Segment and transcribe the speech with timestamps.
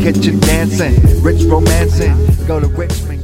[0.00, 2.16] kitchen dancing, rich romancing.
[2.46, 3.19] Go to Richmond.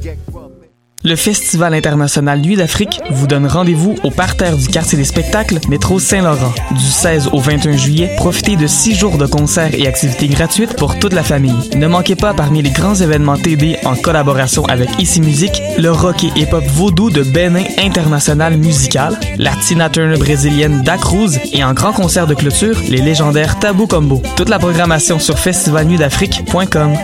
[1.04, 6.00] Le Festival international Nuit d'Afrique vous donne rendez-vous au parterre du quartier des spectacles, métro
[6.00, 6.52] Saint-Laurent.
[6.72, 10.98] Du 16 au 21 juillet, profitez de six jours de concerts et activités gratuites pour
[10.98, 11.70] toute la famille.
[11.76, 16.24] Ne manquez pas parmi les grands événements TD en collaboration avec Ici Musique, le rock
[16.24, 21.74] et hip-hop vaudou de Benin International Musical, la Tina Turner brésilienne Da Cruz et en
[21.74, 24.22] grand concert de clôture, les légendaires Tabou Combo.
[24.36, 26.94] Toute la programmation sur festivalnuitdafrique.com.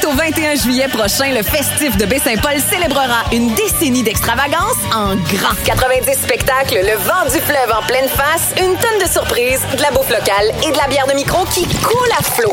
[0.00, 5.16] Du 18 au 21 juillet prochain, le festif de Baie-Saint-Paul célébrera une décennie d'extravagance en
[5.16, 5.54] grand.
[5.64, 9.90] 90 spectacles, le vent du fleuve en pleine face, une tonne de surprises, de la
[9.90, 12.52] bouffe locale et de la bière de micro qui coule à flot.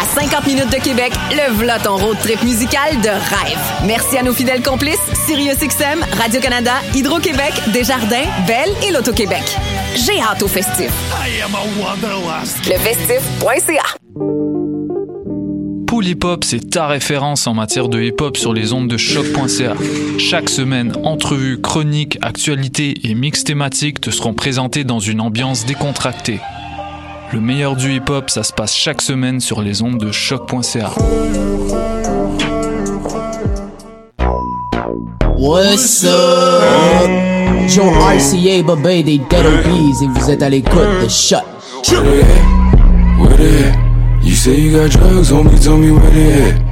[0.00, 3.58] À 50 minutes de Québec, le v'là ton road trip musical de rêve.
[3.84, 9.56] Merci à nos fidèles complices, SiriusXM, Radio-Canada, Hydro-Québec, Desjardins, Belle et l'Auto-Québec.
[9.94, 10.90] J'ai hâte au festif.
[12.68, 14.39] Lefestif.ca
[15.90, 18.96] Pool Hip Hop, c'est ta référence en matière de hip hop sur les ondes de
[18.96, 19.74] choc.ca.
[20.18, 26.38] Chaque semaine, entrevues, chroniques, actualités et mix thématiques te seront présentés dans une ambiance décontractée.
[27.32, 30.92] Le meilleur du hip hop, ça se passe chaque semaine sur les ondes de choc.ca.
[35.36, 37.10] What's up?
[37.66, 41.40] Joe RCA, Babé des Dead Obies et vous êtes à l'écoute de Shut.
[44.20, 46.69] You say you got drugs, homie, tell me where they at.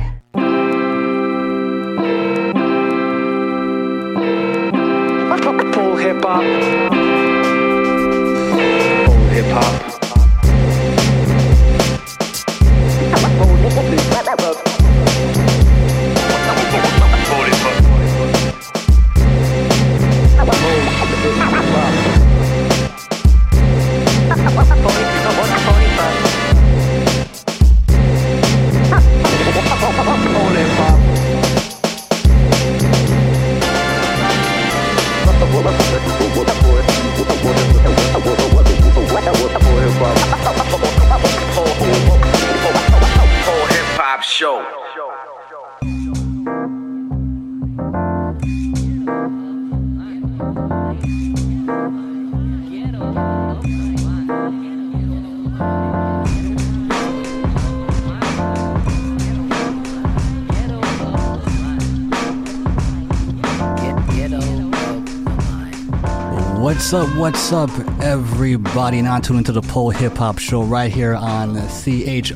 [67.50, 69.00] What's up, everybody?
[69.00, 72.28] Now tuned into the Pole Hip Hop Show right here on CHOQ.ca.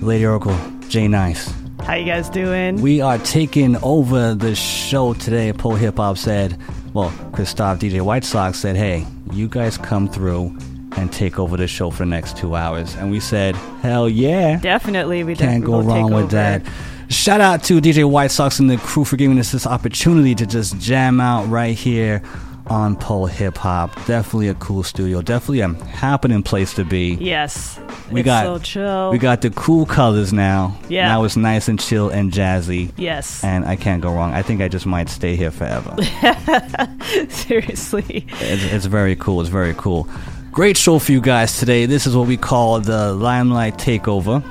[0.00, 0.56] Lady Oracle,
[0.88, 1.52] J Nice.
[1.82, 2.80] How you guys doing?
[2.80, 5.52] We are taking over the show today.
[5.52, 6.58] Pole Hip Hop said,
[6.94, 10.56] well, Christoph DJ White Sox said, hey, you guys come through
[10.96, 12.96] and take over the show for the next two hours.
[12.96, 14.58] And we said, hell yeah.
[14.58, 16.32] Definitely, we Can't definitely go wrong with over.
[16.32, 16.62] that.
[17.10, 20.46] Shout out to DJ White Sox and the crew for giving us this opportunity to
[20.46, 22.22] just jam out right here
[22.70, 23.94] on Pole Hip Hop.
[24.06, 25.20] Definitely a cool studio.
[25.20, 27.14] Definitely a happening place to be.
[27.20, 27.78] Yes,
[28.10, 29.10] We it's got so chill.
[29.10, 30.78] we got the cool colors now.
[30.88, 31.08] Yeah.
[31.08, 32.92] Now it's nice and chill and jazzy.
[32.96, 33.42] Yes.
[33.44, 34.32] And I can't go wrong.
[34.32, 35.96] I think I just might stay here forever.
[37.28, 38.26] Seriously.
[38.40, 39.40] it's, it's very cool.
[39.40, 40.08] It's very cool.
[40.52, 41.86] Great show for you guys today.
[41.86, 44.42] This is what we call the Limelight Takeover.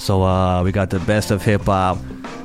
[0.00, 1.98] So uh, we got the best of hip hop,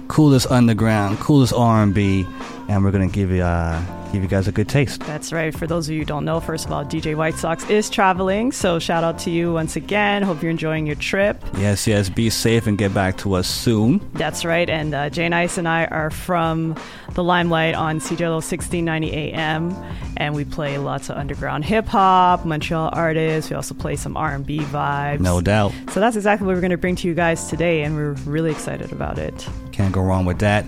[0.07, 2.25] coolest underground, coolest R and B,
[2.67, 3.81] and we're gonna give you uh,
[4.16, 5.02] give you guys a good taste.
[5.02, 5.53] That's right.
[5.53, 8.52] For those of you who don't know, first of all, DJ White Sox is traveling.
[8.52, 10.22] So shout out to you once again.
[10.22, 11.44] Hope you're enjoying your trip.
[11.58, 12.09] Yes, yes.
[12.09, 14.02] Be safe and get back to us soon.
[14.14, 14.70] That's right.
[14.70, 16.76] And uh, Jay Nice and I are from
[17.14, 19.74] the Limelight on CJLO 1690 AM,
[20.18, 23.50] and we play lots of underground hip hop, Montreal artists.
[23.50, 25.20] We also play some R&B vibes.
[25.20, 25.74] No doubt.
[25.92, 28.52] So that's exactly what we're going to bring to you guys today, and we're really
[28.52, 29.47] excited about it.
[29.72, 30.66] Can't go wrong with that.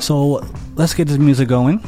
[0.00, 1.80] So let's get this music going.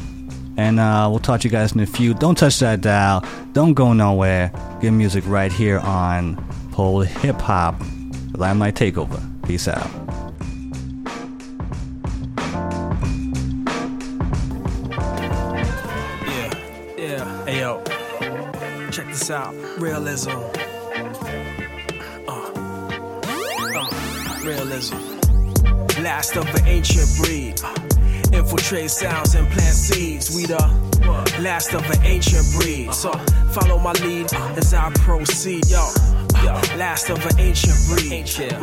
[0.57, 2.15] And uh, we'll talk to you guys in a few.
[2.15, 3.23] Don't touch that dial.
[3.53, 4.51] Don't go nowhere.
[4.81, 6.35] Get music right here on
[6.71, 7.79] Pole Hip Hop,
[8.31, 9.21] the Limelight Takeover.
[9.45, 9.87] Peace out.
[16.27, 16.53] Yeah,
[16.97, 17.83] yeah, hey yo.
[18.91, 19.53] Check this out.
[19.79, 20.31] Realism.
[22.27, 22.51] Uh,
[23.67, 24.97] uh, realism.
[26.01, 27.61] Last of an ancient breed.
[28.33, 30.35] Infiltrate sounds and plant seeds.
[30.35, 30.57] We the
[31.41, 32.93] last of an ancient breed.
[32.93, 33.11] So
[33.51, 35.67] follow my lead as I proceed.
[35.67, 36.16] Yo.
[36.77, 37.75] Last of an ancient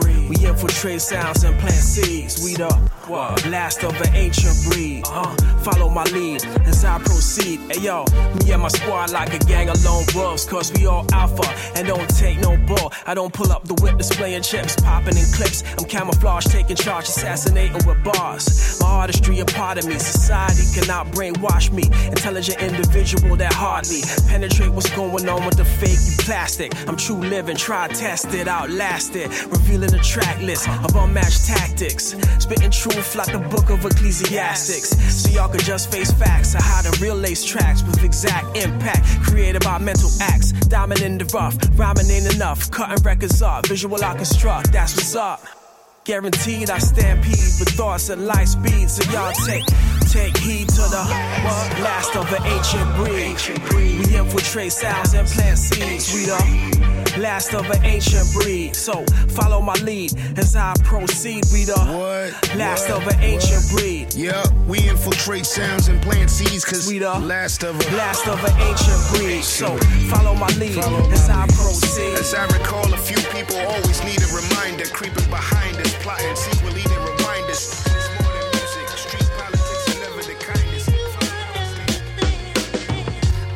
[0.01, 0.29] breed.
[0.29, 2.45] We infiltrate sounds and plant seeds.
[2.45, 5.03] We the Last of an ancient breed.
[5.07, 7.61] Uh, follow my lead as I proceed.
[7.71, 8.05] Hey yo,
[8.41, 10.47] me and my squad like a gang of lone wolves.
[10.47, 11.45] Cause we all alpha
[11.77, 12.93] and don't take no bull.
[13.07, 15.63] I don't pull up the whip displaying chips, popping in clips.
[15.79, 18.81] I'm camouflage, taking charge, assassinating with bars.
[18.81, 19.99] My artistry a part of me.
[19.99, 21.85] Society cannot brainwash me.
[22.07, 26.75] Intelligent individual that hardly penetrate what's going on with the fake you plastic.
[26.89, 29.29] I'm true living, try test it out, last it.
[29.47, 32.15] Revealing the track list of unmatched tactics.
[32.39, 34.91] Spitting truth like the book of Ecclesiastics.
[35.23, 39.03] So y'all can just face facts of how to real lace tracks with exact impact.
[39.23, 40.53] Created by mental acts.
[40.69, 42.71] Diamond in the rough, rhyming ain't enough.
[42.71, 45.41] Cutting records up, visual I construct, that's what's up.
[46.05, 48.91] Guaranteed I stampede with thoughts at light speed.
[48.91, 49.65] So y'all take
[50.13, 51.03] take heed to the
[51.45, 51.81] what?
[51.81, 54.07] last of an ancient breed.
[54.07, 56.13] We infiltrate sounds and plant seeds.
[56.13, 58.75] We the last of an ancient breed.
[58.75, 61.45] So follow my lead as I proceed.
[61.53, 61.75] We the
[62.57, 63.03] last What?
[63.03, 64.15] of an ancient breed.
[64.15, 68.43] Yeah, we infiltrate sounds and plant seeds cause we the last of a last of
[68.45, 69.43] an ancient breed.
[69.43, 69.77] So
[70.11, 70.79] follow my lead
[71.13, 72.15] as I proceed.
[72.19, 74.85] As I recall, a few people always need a reminder.
[74.87, 76.83] Creeping behind us, plotting secretly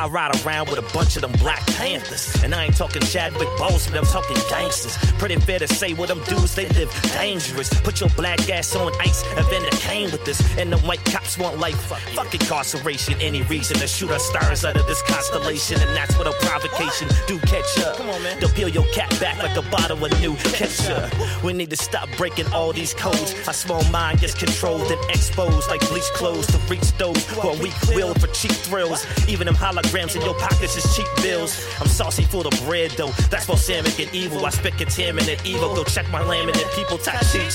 [0.08, 2.42] I ride around with a bunch of them Black Panthers.
[2.42, 4.96] And I ain't talking Chadwick Boseman, I'm talking gangsters.
[5.18, 7.68] Pretty fair to say what them dudes, they live dangerous.
[7.80, 10.40] Put your black ass on ice, Evander Kane with this.
[10.56, 11.78] And the white cops want life.
[12.14, 15.78] Fuck incarceration, any reason to shoot our stars out of this constellation.
[15.80, 17.96] And that's what a provocation do catch up.
[17.96, 18.40] Come on, man.
[18.40, 21.12] They'll peel your cat back like a bottle of new ketchup.
[21.44, 23.34] We need to stop breaking all these codes.
[23.46, 27.56] Our small mind gets controlled and exposed like bleach clothes to reach those who are
[27.58, 29.04] weak willed for cheap thrills.
[29.28, 31.66] Even them holograms in your pockets is cheap bills.
[31.80, 33.10] I'm saucy for the bread though.
[33.30, 34.46] That's balsamic and evil.
[34.46, 35.74] I spit contaminant evil.
[35.74, 36.72] Go check my laminate.
[36.76, 37.50] People talk shit.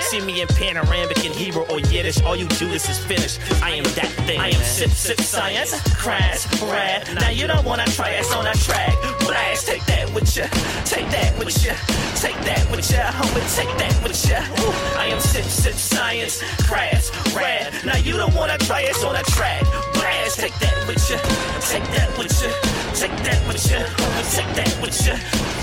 [0.00, 2.22] See me in panoramic and hero or oh, Yiddish.
[2.22, 3.38] All you do is is finish.
[3.62, 4.40] I am that thing.
[4.40, 5.72] I am sip sip science.
[5.94, 7.08] Crash, rad.
[7.14, 8.94] Now you don't wanna try us on a track.
[9.20, 10.46] Blast, take that with ya.
[10.86, 11.74] Take that with ya.
[12.16, 13.04] Take that with ya.
[13.12, 14.40] Homie, take that with ya.
[14.64, 16.40] Ooh, I am sip sip science.
[16.66, 17.74] Crash, rad.
[17.84, 19.91] Now you don't wanna try us on a track.
[20.34, 21.18] Take that with ya.
[21.60, 22.50] Take that with ya.
[22.94, 23.56] Take that with.
[23.56, 25.14] Homie, take that with ya.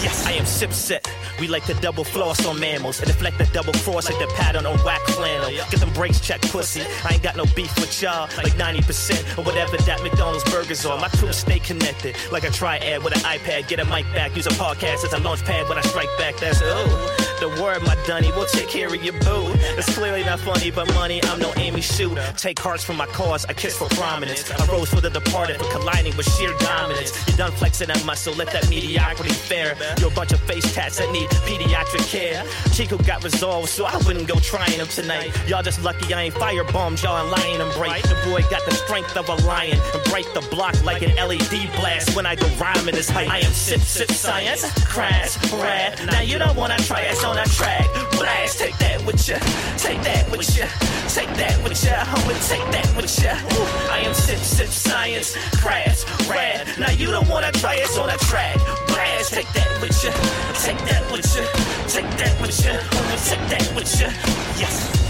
[0.01, 1.05] Yes, I am sip set.
[1.39, 4.65] We like to double floss on mammals and deflect the double cross like the pattern
[4.65, 5.49] on whack flannel.
[5.69, 6.81] Get them brakes check, pussy.
[7.05, 10.99] I ain't got no beef with y'all, like 90% or whatever that McDonald's burgers are.
[10.99, 13.67] My crew stay connected, like a triad with an iPad.
[13.67, 16.37] Get a mic back, use a podcast as a launch pad when I strike back.
[16.37, 18.31] That's oh, the word, my dunny.
[18.35, 19.51] We'll take care of your boo.
[19.77, 21.23] It's clearly not funny, but money.
[21.23, 22.33] I'm no Amy Shooter.
[22.37, 24.38] Take hearts from my cause, I kiss for prominence.
[24.59, 27.11] I rose for the departed for colliding with sheer dominance.
[27.27, 29.75] You're done flexing that muscle, let that mediocrity fare.
[29.99, 32.43] You're a bunch of face tats that need pediatric care.
[32.73, 35.31] Chico got resolved, so I wouldn't go trying him tonight.
[35.47, 38.03] Y'all just lucky I ain't firebombed y'all and lying and bright.
[38.03, 41.69] The boy got the strength of a lion and break the block like an LED
[41.77, 43.29] blast when I go rhyming this height.
[43.29, 45.99] I am sip sip science, crash, rad.
[46.07, 47.85] Now you don't wanna try us on a track.
[48.17, 49.37] Blast, take that with ya,
[49.77, 50.65] take that with ya,
[51.07, 53.33] take that with ya, homie, take that with ya.
[53.91, 56.67] I am sip sip science, crash, rad.
[56.79, 58.55] Now you don't wanna try it, on a track.
[58.87, 60.11] Blast, take that with ya,
[60.63, 61.43] take that with ya,
[61.87, 64.07] take that with ya, homie, take that with ya.
[64.59, 65.08] Yes.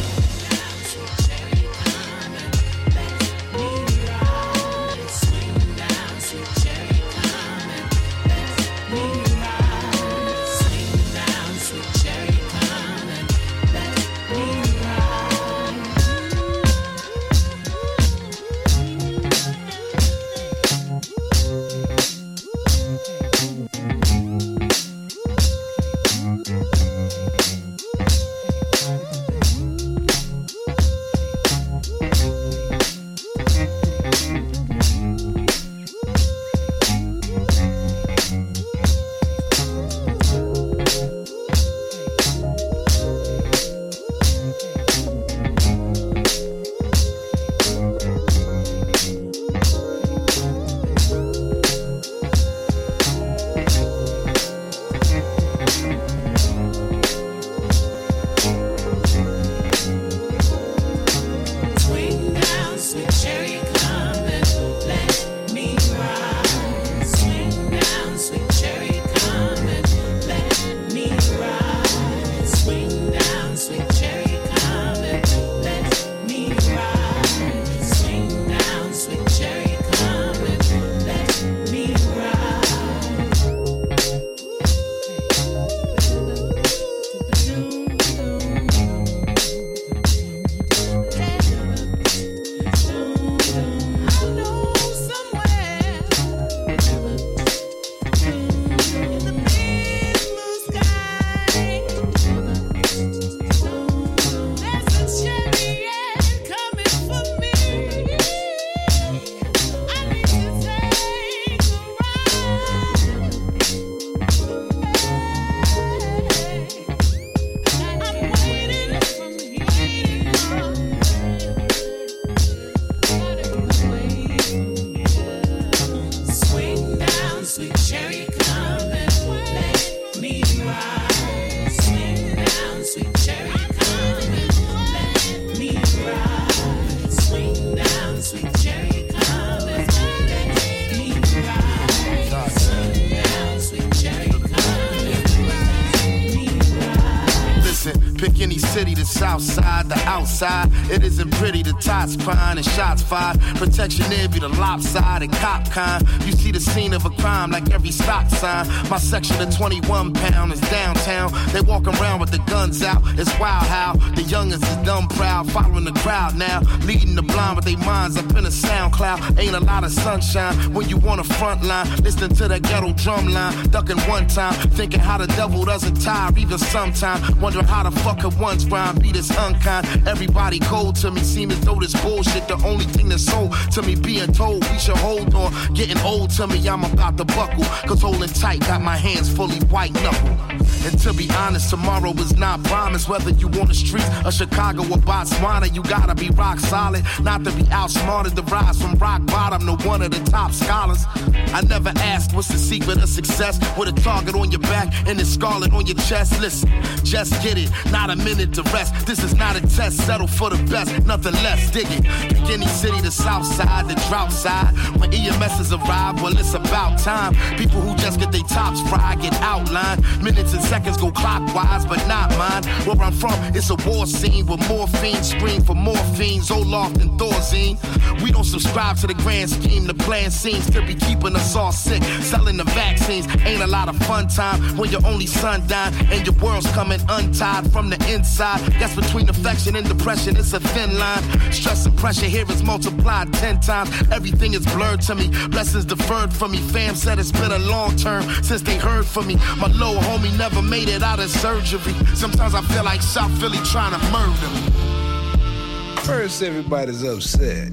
[152.16, 153.40] Pretty, crying and shots fired.
[153.56, 156.08] Protection there be the lopsided cop kind.
[156.26, 158.68] You see the scene of a crime like every stop sign.
[158.90, 161.32] My section of 21 pound is downtown.
[161.52, 163.02] They walk around with the guns out.
[163.18, 166.62] It's wild how the youngest is dumb proud, following the crowd now.
[166.86, 169.20] Leading the blind with their minds up in a sound cloud.
[169.40, 171.88] Ain't a lot of sunshine when you on the front line.
[172.04, 173.70] Listening to that ghetto drum line.
[173.70, 174.54] Ducking one time.
[174.72, 177.40] Thinking how the devil doesn't tire even sometime.
[177.40, 180.08] Wondering how the fuck could once rhyme be this unkind.
[180.08, 181.22] Everybody cold to me.
[181.22, 183.96] Seem as though this bullshit the only thing that's sold to me.
[183.96, 185.52] Being told we should hold on.
[185.74, 187.64] Getting old to me, I'm about to buckle.
[187.88, 190.38] Cause holding tight got my hands fully white knuckle.
[190.86, 193.10] And to be honest, tomorrow is not promised.
[193.10, 197.04] Whether you on the streets of Chicago or Botswana, you gotta be rock solid.
[197.22, 201.06] Not to be outsmarted, to rise from rock bottom to one of the top scholars.
[201.54, 203.60] I never asked what's the secret of success.
[203.78, 206.40] With a target on your back and a scarlet on your chest.
[206.40, 206.70] Listen,
[207.04, 209.06] just get it, not a minute to rest.
[209.06, 211.72] This is not a test, settle for the best, nothing less.
[211.72, 212.04] Dig it.
[212.30, 214.74] Pick any city, the south side, the drought side.
[215.00, 217.34] When EMSs arrive, well, it's about time.
[217.58, 220.04] People who just get their tops fried get outlined.
[220.24, 222.64] Minutes and seconds go clockwise, but not mine.
[222.86, 227.78] Where I'm from, it's a war scene with morphine scream for morphine, Zoloft and Thorazine.
[228.24, 229.86] We don't subscribe to the grand scheme.
[229.86, 232.04] The plan seems to be keeping us all sick.
[232.22, 236.26] Selling the vaccines ain't a lot of fun time when your only son died and
[236.26, 238.60] your world's coming untied from the inside.
[238.80, 240.36] That's between affection and depression.
[240.38, 241.24] It's a thin line.
[241.70, 243.92] Stress and pressure here is multiplied ten times.
[244.12, 245.28] Everything is blurred to me.
[245.50, 246.58] Blessings deferred from me.
[246.58, 249.36] Fam said it's been a long term since they heard from me.
[249.60, 251.94] My little homie never made it out of surgery.
[252.16, 256.02] Sometimes I feel like South Philly trying to murder me.
[256.06, 257.72] First, everybody's upset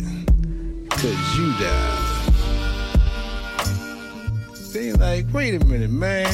[0.90, 1.98] because you died.
[4.74, 6.26] They like, wait a minute, man.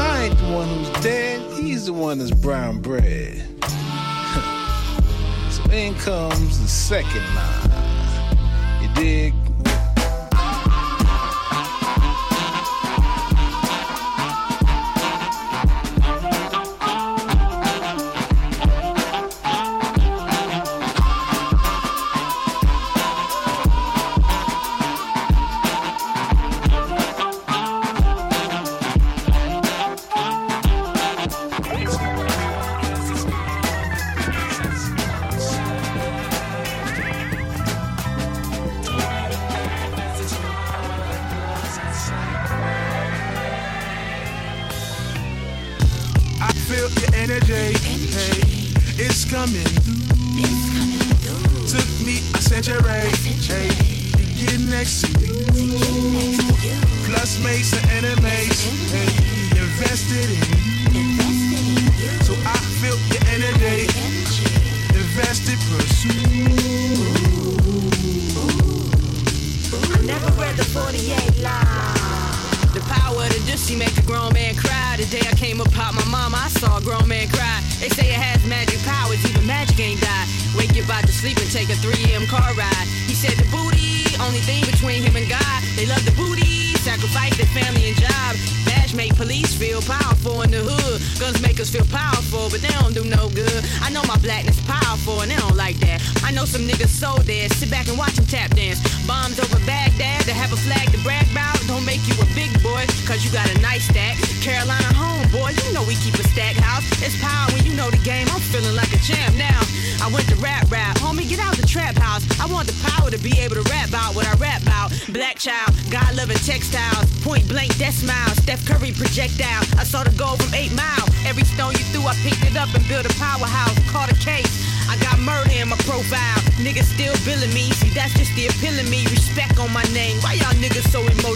[0.00, 1.42] I ain't the one who's dead.
[1.60, 3.46] He's the one that's brown bread.
[5.72, 8.82] In comes the second line.
[8.82, 9.49] You dig?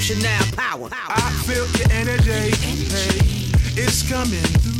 [0.00, 0.56] So emotional?
[0.56, 0.88] Power.
[0.92, 2.50] I feel your energy.
[2.56, 3.20] Hey,
[3.76, 4.74] it's coming through.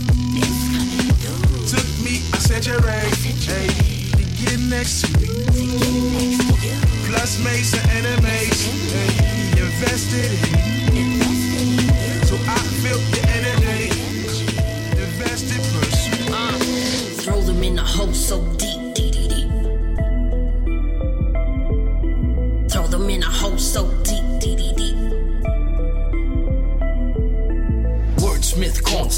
[1.68, 3.10] Took me a century.
[3.46, 3.68] Hey,
[4.16, 6.38] to get next to you.
[7.06, 8.66] Plus made some enemies.
[8.90, 10.32] Hey, invested
[10.94, 11.30] in you.
[12.26, 13.90] So I feel your energy.
[14.98, 16.32] Invested, pursue.
[16.32, 16.58] Uh,
[17.22, 18.83] throw them in a hole so deep,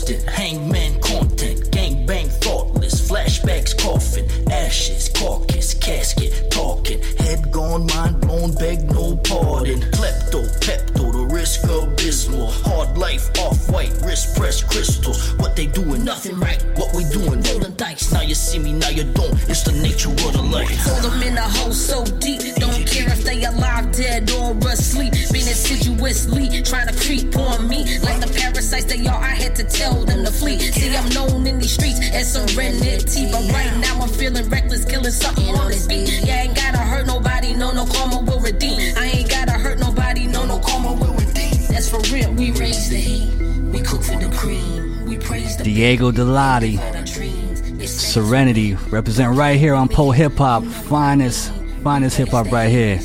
[0.07, 0.29] constant.
[0.29, 3.09] Hangman content, gangbang thoughtless.
[3.09, 7.03] Flashbacks, coffin, ashes, carcass, casket, talking.
[7.19, 9.81] Head gone, mind blown, beg no pardon.
[9.93, 12.51] Klepto, pepto, the risk abysmal.
[12.51, 15.33] Hard life, off white, wrist press crystals.
[15.39, 16.63] What they doing, nothing right.
[16.77, 18.13] What we doing, rolling dice.
[18.13, 19.35] Now you see me, now you don't.
[19.49, 20.71] It's the nature of the life.
[20.85, 22.05] Hold them in a hole so
[29.77, 30.59] tell them to flee.
[30.59, 33.31] See, I'm known in these streets as serenity.
[33.31, 36.09] But right now I'm feeling reckless, killing something on this beat.
[36.25, 38.97] Yeah, ain't gotta hurt nobody, no, no karma will redeem.
[38.97, 41.53] I ain't gotta hurt nobody, no, no karma will redeem.
[41.69, 42.33] That's for real.
[42.33, 43.35] We raise the heat,
[43.73, 46.77] we cook for the cream, we praise the Diego Delati,
[47.87, 51.53] Serenity, represent right here on Pole Hip Hop, finest,
[51.83, 52.99] finest hip hop right here.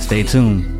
[0.00, 0.79] Stay tuned.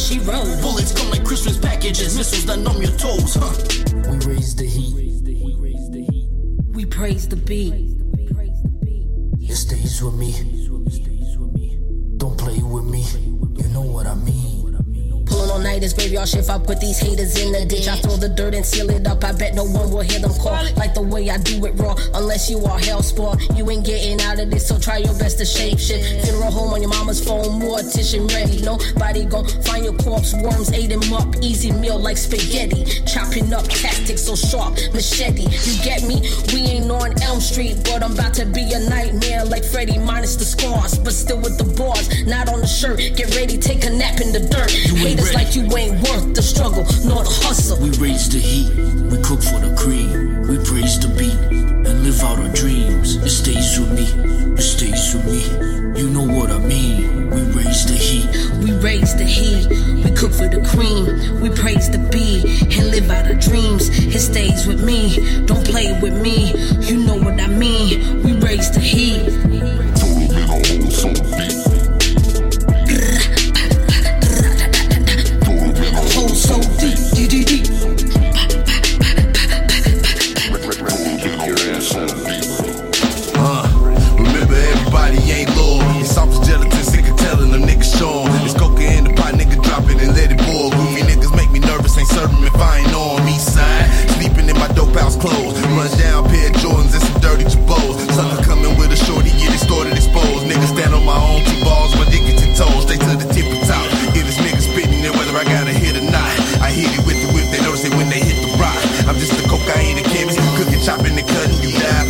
[0.00, 0.60] She wrote.
[0.62, 3.52] Bullets come like Christmas packages, missiles that numb your toes, huh?
[4.10, 4.94] We raise the heat.
[6.74, 7.74] We praise the beat.
[9.40, 10.49] It stays with me.
[15.80, 16.50] Nighters, graveyard shift.
[16.50, 17.88] I put these haters in the ditch.
[17.88, 19.24] I throw the dirt and seal it up.
[19.24, 21.96] I bet no one will hear them call like the way I do it raw.
[22.12, 24.68] Unless you are hell spawn, you ain't getting out of this.
[24.68, 26.04] So try your best to shape shit.
[26.26, 28.60] Funeral home on your mama's phone, mortician ready.
[28.60, 30.34] Nobody gon' find your corpse.
[30.34, 32.84] Worms ate him up, easy meal like spaghetti.
[33.08, 35.48] Chopping up tactics so sharp, machete.
[35.48, 36.20] You get me?
[36.52, 40.36] We ain't on Elm Street, but I'm about to be a nightmare like Freddy minus
[40.36, 42.04] the scars, but still with the bars.
[42.26, 42.98] Not on the shirt.
[43.16, 44.70] Get ready, take a nap in the dirt.
[45.00, 47.78] Haters like you ain't worth the struggle nor the hustle.
[47.78, 48.74] We raise the heat,
[49.10, 51.38] we cook for the cream, we praise the beat
[51.86, 53.16] and live out our dreams.
[53.16, 54.06] It stays with me,
[54.54, 55.42] it stays with me.
[56.00, 57.30] You know what I mean.
[57.30, 58.28] We raise the heat,
[58.64, 59.68] We raise the heat,
[60.04, 63.88] we cook for the cream, we praise the beat and live out our dreams.
[63.88, 66.52] It stays with me, don't play with me.
[66.80, 68.22] You know what I mean.
[68.22, 69.89] We raise the heat.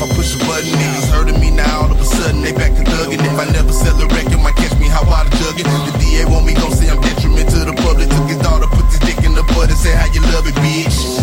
[0.01, 0.73] If I push a button.
[0.73, 3.21] Niggas hurting me now, all of a sudden they back to thugging.
[3.21, 5.69] If I never sell a record, might catch me how I jugging.
[5.69, 8.09] The DA want me, gon' say I'm detriment to the public.
[8.09, 10.55] Took his daughter, put his dick in the butt and say how you love it,
[10.65, 11.19] bitch.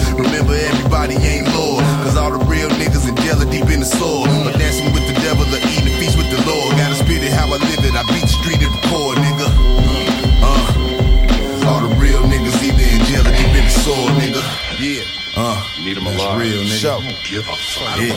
[16.48, 16.80] Real nigga.
[16.80, 17.00] Show.
[17.28, 18.00] Give a fuck.
[18.00, 18.16] Yeah.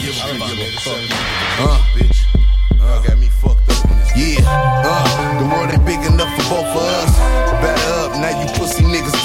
[1.58, 2.18] Uh, bitch.
[2.78, 3.82] Uh, got me fucked up.
[4.14, 4.38] Yeah.
[4.46, 7.10] Uh, the world ain't big enough for both of us.
[7.58, 8.46] Batter up, now you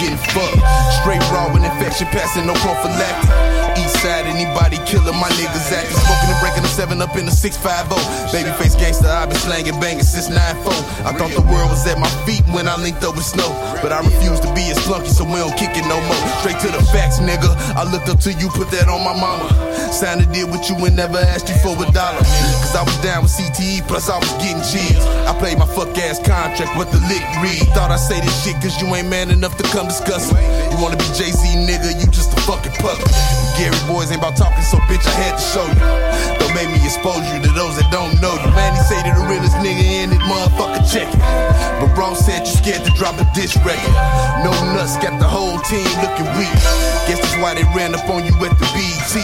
[0.05, 0.61] getting fucked.
[1.01, 3.29] Straight raw with infection passing, no prophylactic.
[3.81, 5.97] East side, anybody killing my niggas acting.
[5.97, 7.97] Smoking and breaking the seven up in the 650.
[8.29, 11.09] Babyface gangster, i been slanging, banging since 9-4.
[11.09, 13.49] I thought the world was at my feet when I linked up with Snow.
[13.81, 16.21] But I refuse to be as flunky, so we don't kick it no more.
[16.45, 17.49] Straight to the facts, nigga.
[17.73, 19.49] I looked up to you, put that on my mama.
[19.91, 22.23] Signed a deal with you and never asked you for a dollar.
[22.61, 25.01] Cause I was down with CTE, plus I was getting cheers.
[25.25, 27.63] I played my fuck ass contract, what the lick read.
[27.75, 30.71] Thought I say this shit cause you ain't man enough to come discuss it.
[30.71, 33.07] You wanna be Jay Z, nigga, you just a fucking puppet.
[33.55, 35.79] Gary boys ain't about talking, so bitch, I had to show you.
[36.39, 38.51] Don't make me expose you to those that don't know you.
[38.51, 41.21] Man, he say that the realest nigga in it, motherfucker, check it.
[41.79, 43.95] But bro said you scared to drop a diss record.
[44.43, 46.51] No nuts, got the whole team looking weak.
[47.07, 49.15] Guess that's why they ran up on you at the BET.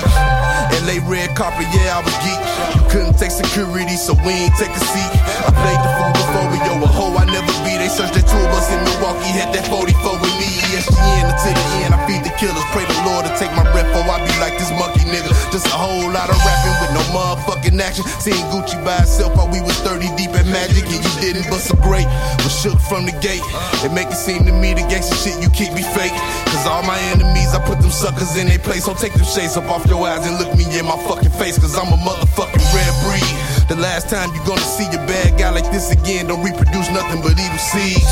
[0.88, 2.39] LA red carpet, yeah, I was geek.
[2.75, 5.12] You couldn't take security, so we ain't take a seat.
[5.43, 7.77] I played the fool before we yo, a hoe I never be.
[7.77, 10.49] They searched that tour bus in Milwaukee, had that 44 with me.
[10.73, 12.65] ESPN until the end, I feed the killers.
[12.73, 15.29] Pray the Lord to take my breath, or I be like this monkey nigga.
[15.53, 18.10] Just a whole lot of rapping with no motherfucking action.
[18.17, 21.69] Seeing Gucci by itself while we was 30 deep at magic, and you didn't bust
[21.69, 22.10] a great.
[22.41, 23.45] Was shook from the gate.
[23.86, 26.15] It make it seem to me the gangsta shit you keep me fake.
[26.49, 28.89] Cause all my enemies, I put them suckers in their place.
[28.89, 31.62] So take them shades up off your eyes and look me in my fucking face.
[31.62, 33.40] Cause I'm a motherfucking red breed.
[33.71, 37.23] The last time you gonna see a bad guy like this again, don't reproduce nothing
[37.23, 38.03] but evil seeds.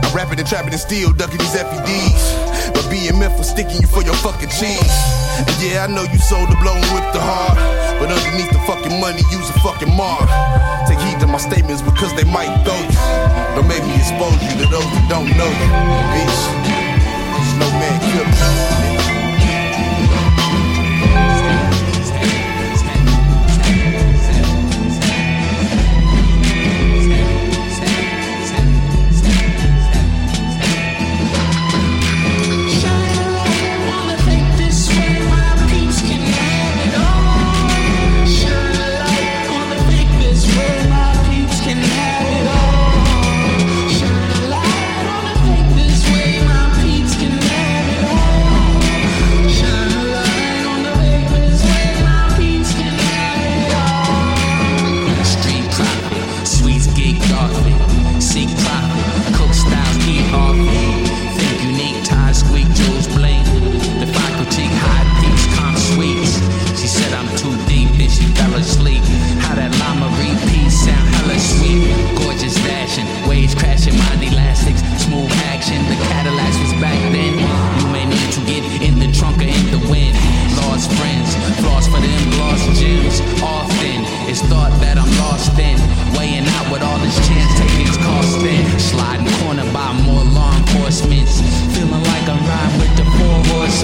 [0.00, 2.72] I rap it and trap it and steal, ducking these FEDs.
[2.72, 4.96] But BMF was sticking you for your fucking cheese.
[5.36, 7.60] And yeah, I know you sold the blow and whipped the heart.
[8.00, 10.32] But underneath the fucking money, use a fucking mark.
[10.88, 12.96] Take heed to my statements because they might throw you.
[13.52, 15.68] Don't make me expose you to those who don't know you.
[16.16, 16.40] Bitch,
[17.60, 18.71] no man could.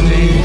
[0.00, 0.37] listening.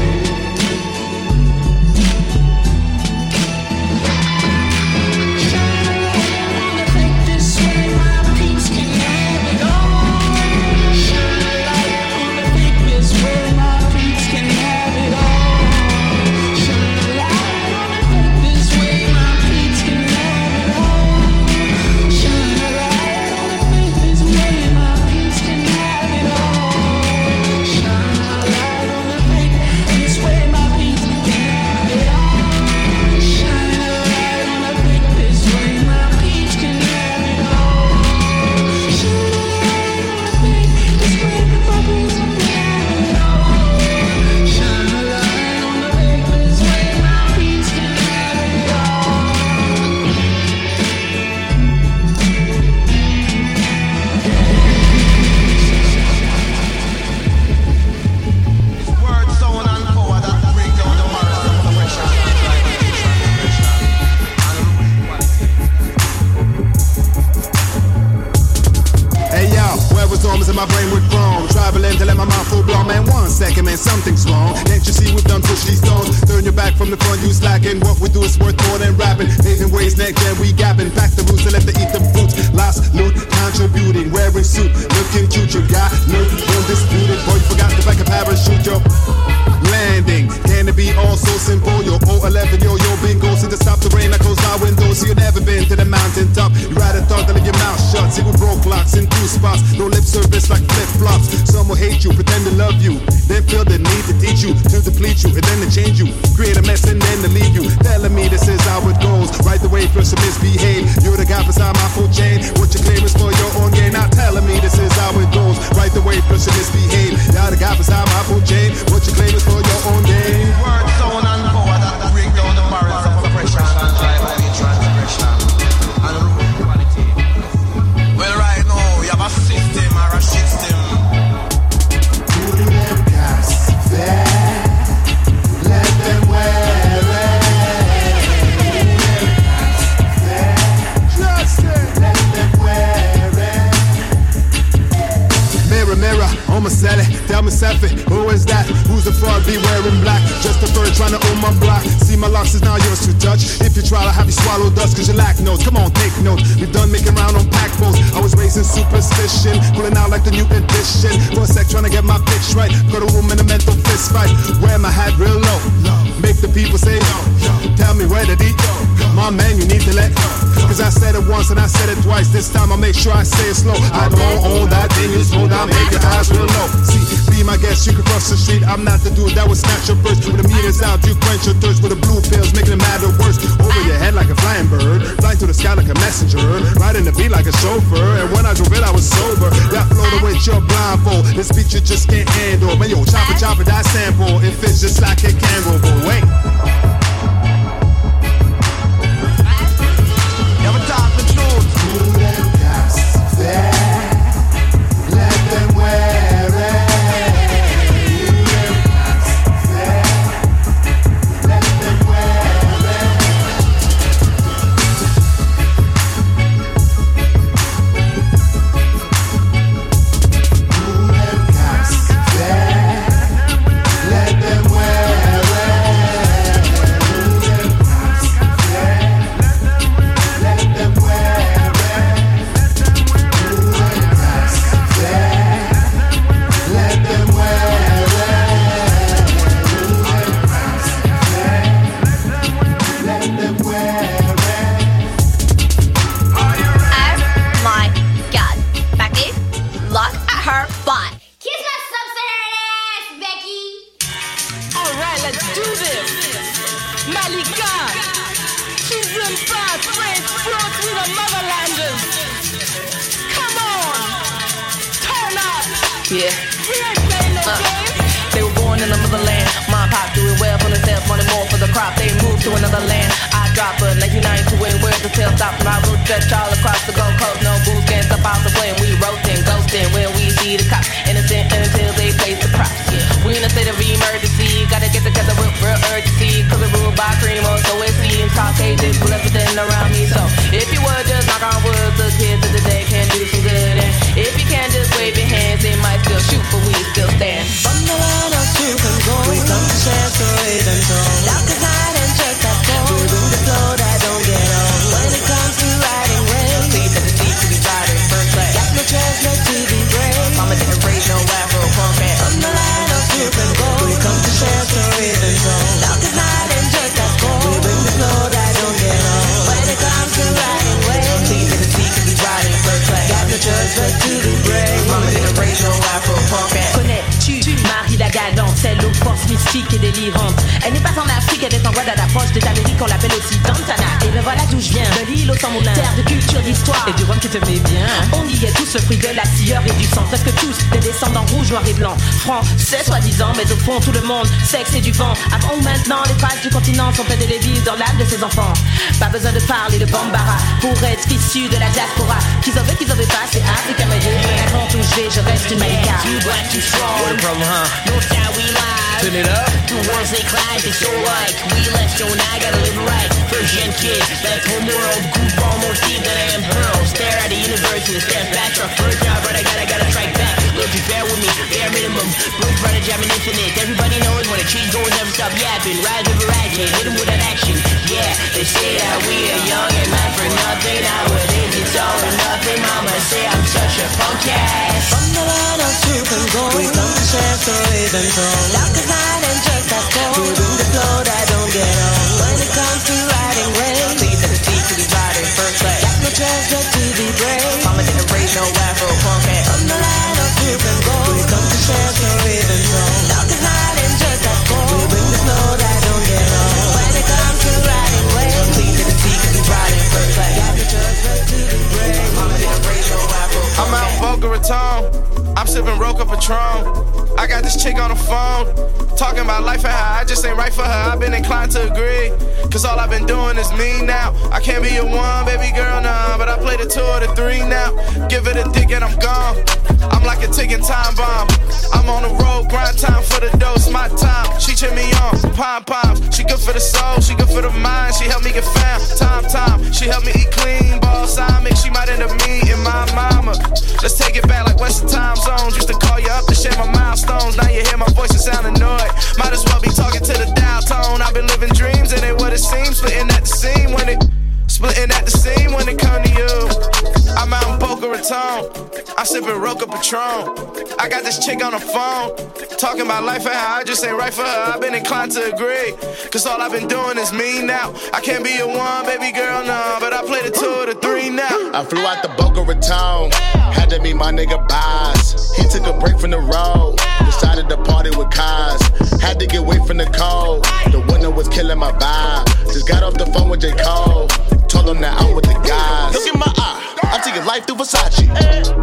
[459.24, 460.36] sipping Roca Patron.
[460.78, 462.16] I got this chick on the phone,
[462.58, 464.52] talking about life and how I just ain't right for her.
[464.52, 465.72] I've been inclined to agree,
[466.10, 467.72] cause all I've been doing is me now.
[467.92, 470.74] I can't be a one, baby girl, nah, but I play the two or the
[470.80, 471.52] three now.
[471.52, 473.10] I flew out to Boca Raton,
[473.52, 475.34] had to meet my nigga Boz.
[475.36, 478.83] He took a break from the road, decided to party with Cos.
[479.04, 480.48] Had to get away from the cold.
[480.72, 482.24] The winter was killing my vibe.
[482.48, 483.52] Just got off the phone with J.
[483.52, 484.08] Cole.
[484.48, 485.92] Told him that I'm with the guys.
[485.92, 486.56] Look in my eye.
[486.88, 488.00] I'm taking life through Versace.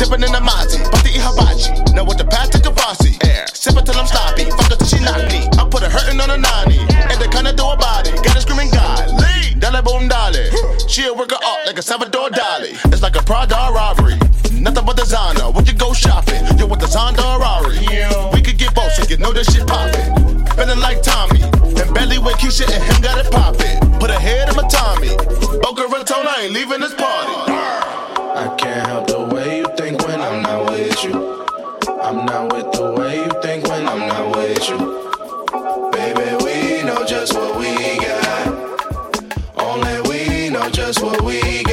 [0.01, 0.81] Dipping in the Monty.
[0.81, 1.93] About to eat hibachi.
[1.93, 3.21] Know what the path to Kavasi.
[3.53, 4.49] Sip it till I'm sloppy.
[4.49, 5.45] Fuck her till she knock me.
[5.61, 6.81] I put a hurting on a nani.
[6.89, 8.09] And they kinda do a body.
[8.25, 9.13] Got a screaming God.
[9.61, 10.49] Dale boom dolly.
[10.89, 12.73] She a worker art like a Salvador Dali.
[12.89, 14.17] It's like a Prada robbery.
[14.57, 15.53] Nothing but designer.
[15.53, 16.41] Would you go shopping?
[16.57, 17.21] You want the Zonda
[17.93, 20.20] yeah We could get both, so you know this shit poppin'.
[20.55, 21.41] Feeling like Tommy.
[21.41, 23.99] And belly with Keisha and him got it poppin'.
[23.99, 25.09] Put a head in my Tommy.
[25.61, 27.33] Boca Raton, I ain't leaving this party.
[28.33, 31.45] I can't help the way you think when I'm not with you.
[32.01, 34.77] I'm not with the way you think when I'm not with you.
[35.91, 38.47] Baby, we know just what we got.
[39.57, 41.70] Only we know just what we got.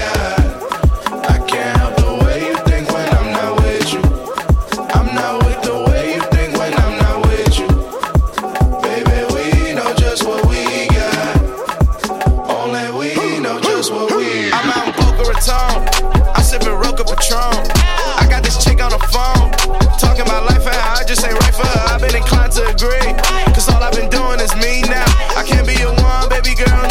[22.51, 23.13] to agree.
[23.53, 25.05] Cause all I've been doing is me now.
[25.37, 26.88] I can't be your one, baby girl.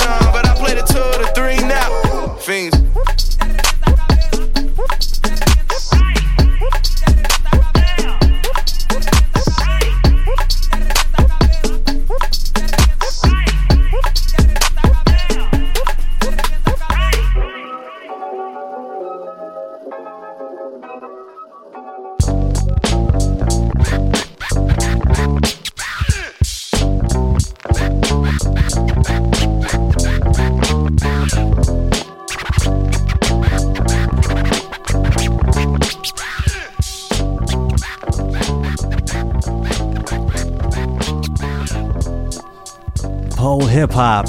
[43.78, 44.26] Hip Hop,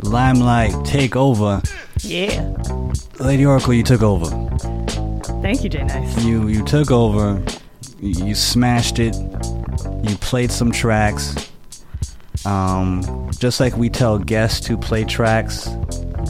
[0.00, 1.62] Limelight Takeover.
[2.02, 2.40] Yeah.
[3.22, 4.24] Lady Oracle, you took over.
[5.42, 6.24] Thank you, Jay Nice.
[6.24, 7.42] You you took over.
[8.00, 9.14] You, you smashed it.
[9.14, 11.50] You played some tracks.
[12.46, 15.68] Um, just like we tell guests to play tracks,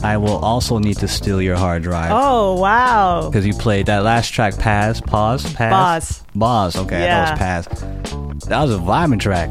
[0.03, 2.11] I will also need to steal your hard drive.
[2.13, 3.29] Oh, wow.
[3.29, 6.23] Because you played that last track, Paz, Pause, pass, Pause.
[6.37, 6.75] Pause.
[6.87, 7.23] Okay, Yeah.
[7.23, 8.45] that was pass.
[8.47, 9.49] That was a vibing track.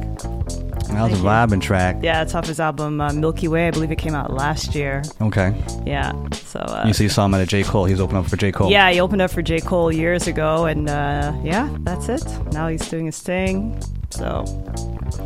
[0.97, 1.97] That was a vibing track.
[2.03, 3.69] Yeah, it's off his album uh, Milky Way.
[3.69, 5.03] I believe it came out last year.
[5.21, 5.55] Okay.
[5.85, 6.13] Yeah.
[6.33, 6.61] So.
[6.61, 7.85] Uh, you see, you saw him at a J Cole.
[7.85, 8.71] He's opening up for J Cole.
[8.71, 9.61] Yeah, he opened up for J.
[9.61, 12.25] Cole years ago, and uh, yeah, that's it.
[12.53, 13.79] Now he's doing his thing.
[14.09, 14.45] So,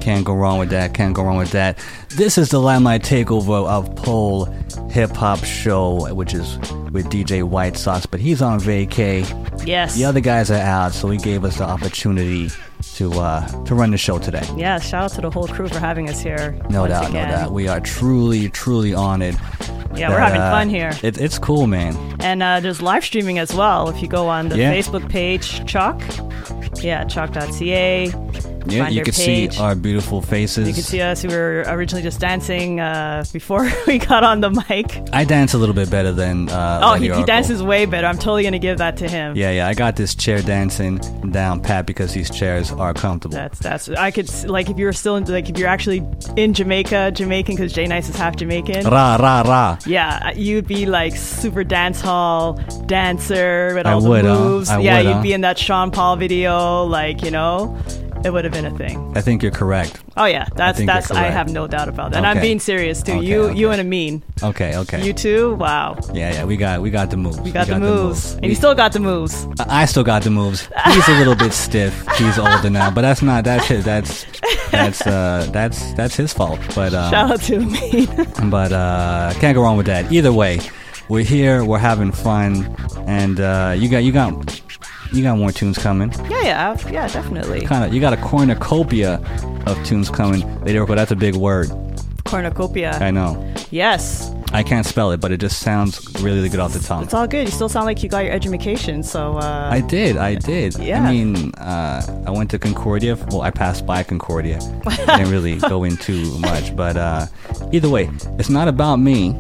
[0.01, 0.95] Can't go wrong with that.
[0.95, 1.79] Can't go wrong with that.
[2.09, 4.47] This is the Limelight Takeover of Pole
[4.91, 6.59] Hip Hop Show, which is
[6.91, 9.25] with DJ White Sox, but he's on vacay.
[9.65, 9.95] Yes.
[9.95, 12.51] The other guys are out, so he gave us the opportunity
[12.95, 14.43] to uh, to run the show today.
[14.57, 16.59] yeah, shout out to the whole crew for having us here.
[16.71, 17.29] No doubt, again.
[17.29, 17.53] no doubt.
[17.53, 19.37] We are truly, truly honored.
[19.95, 20.93] Yeah, we're having uh, fun here.
[21.03, 21.97] It, it's cool, man.
[22.21, 23.89] And uh, there's live streaming as well.
[23.89, 24.73] If you go on the Yeah.
[24.73, 26.83] Facebook page, CHOQ.
[26.83, 28.11] Yeah, CHOQ.ca.
[28.67, 30.69] Yeah, you our can see our beautiful faces.
[30.69, 31.25] You can see us.
[31.25, 35.03] We were originally just dancing uh, before we got on the mic.
[35.13, 36.49] I dance a little bit better than.
[36.49, 38.07] Uh, oh, he, he dances way better.
[38.07, 39.37] I'm totally gonna give that to him.
[39.37, 39.69] Yeah, yeah.
[39.69, 40.99] I got this chair dancing
[41.31, 43.35] down pat because these chairs are comfortable.
[43.35, 43.89] That's that's.
[43.89, 47.57] I could like if you were still in like if you're actually in Jamaica, Jamaican
[47.57, 48.85] because Jay Nice is half Jamaican.
[48.85, 49.79] Ra ra ra.
[49.87, 52.55] Yeah, you'd be like super dance hall
[52.87, 54.39] dancer with all would, the huh?
[54.39, 54.69] moves.
[54.71, 57.79] I yeah, would, you'd be in that Sean Paul video, like you know,
[58.25, 59.17] it would have been a thing.
[59.17, 60.03] I think you're correct.
[60.17, 61.11] Oh yeah, that's you're that's.
[61.11, 62.19] I have no doubt about that.
[62.19, 63.13] And I'm being serious too.
[63.13, 63.59] Okay, you okay.
[63.59, 64.23] you and Amin.
[64.43, 65.05] Okay, okay.
[65.05, 65.55] You too.
[65.55, 65.99] Wow.
[66.13, 66.45] yeah, yeah.
[66.45, 67.41] We got we got the moves.
[67.41, 68.35] We got, the, moves.
[68.35, 69.47] and you still got the moves.
[69.59, 70.69] I I still got the moves.
[70.87, 72.07] He's a little bit stiff.
[72.17, 74.27] He's older now, but that's not that's his that's
[74.71, 76.61] that's uh that's that's his fault.
[76.75, 78.07] But uh, Shout out to Amin.
[78.51, 80.13] but uh, can't go wrong with that.
[80.13, 80.61] Either way,
[81.09, 81.65] we're here.
[81.65, 84.63] We're having fun, and uh, you got you got
[85.13, 86.13] you got more tunes coming.
[86.31, 87.63] yeah, yeah, I've- yeah, definitely.
[87.63, 89.21] Kind of, you got a cornucopia
[89.67, 90.43] of tunes coming.
[90.65, 91.71] Lady Oracle, that's a big word.
[92.25, 92.93] Cornucopia.
[93.01, 93.53] I know.
[93.71, 97.03] Yes, I can't spell it, but it just sounds really really good off the tongue.
[97.05, 97.47] it's all good.
[97.47, 99.03] You still sound like you got your education.
[99.03, 100.77] So uh, I did, I did.
[100.79, 101.03] Yeah.
[101.03, 103.17] I mean, uh, I went to Concordia.
[103.31, 104.59] Well, I passed by Concordia.
[104.87, 107.27] I didn't really go into much, but uh,
[107.73, 109.35] either way, it's not about me.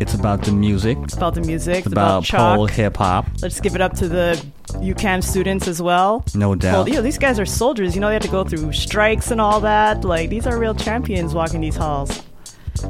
[0.00, 0.98] It's about the music.
[1.02, 1.78] It's about the music.
[1.78, 3.26] It's It's about pole hip hop.
[3.42, 6.24] Let's give it up to the UQAM students as well.
[6.34, 6.72] No doubt.
[6.72, 7.94] Well, you know, these guys are soldiers.
[7.94, 10.04] You know, they have to go through strikes and all that.
[10.04, 12.22] Like, these are real champions walking these halls.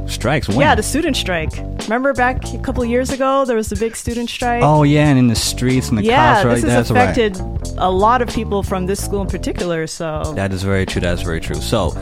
[0.06, 0.48] Strikes.
[0.48, 0.60] When?
[0.60, 1.52] Yeah, the student strike.
[1.84, 4.62] Remember back a couple of years ago, there was the big student strike?
[4.62, 6.54] Oh yeah, and in the streets and the yeah, cops, right?
[6.54, 7.74] this has That's affected right.
[7.78, 9.86] a lot of people from this school in particular.
[9.86, 11.00] So That is very true.
[11.00, 11.56] That's very true.
[11.56, 11.96] So,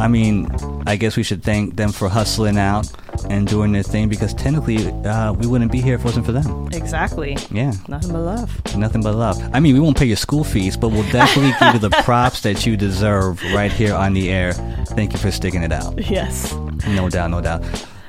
[0.00, 0.48] I mean,
[0.86, 2.90] I guess we should thank them for hustling out
[3.28, 6.32] and doing their thing because technically, uh, we wouldn't be here if it wasn't for
[6.32, 6.68] them.
[6.72, 7.72] exactly, Yeah.
[7.86, 8.76] nothing but love.
[8.76, 9.38] Nothing but love.
[9.52, 12.40] I mean, we won't pay your school fees, but we'll definitely give you the props
[12.40, 14.52] that you deserve right here on the air.
[14.96, 15.94] Thank you for sticking it out.
[16.10, 16.52] Yes.
[16.88, 17.62] No doubt, no doubt.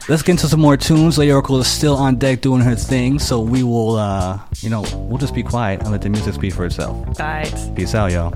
[0.10, 1.18] Let's get into some more tunes.
[1.18, 4.84] Lady Oracle is still on deck doing her thing, so we will, uh, you know,
[4.96, 7.20] we'll just be quiet and let the music speak for itself.
[7.20, 7.54] Right.
[7.76, 8.32] Peace out, y'all.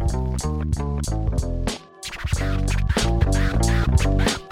[3.97, 4.44] The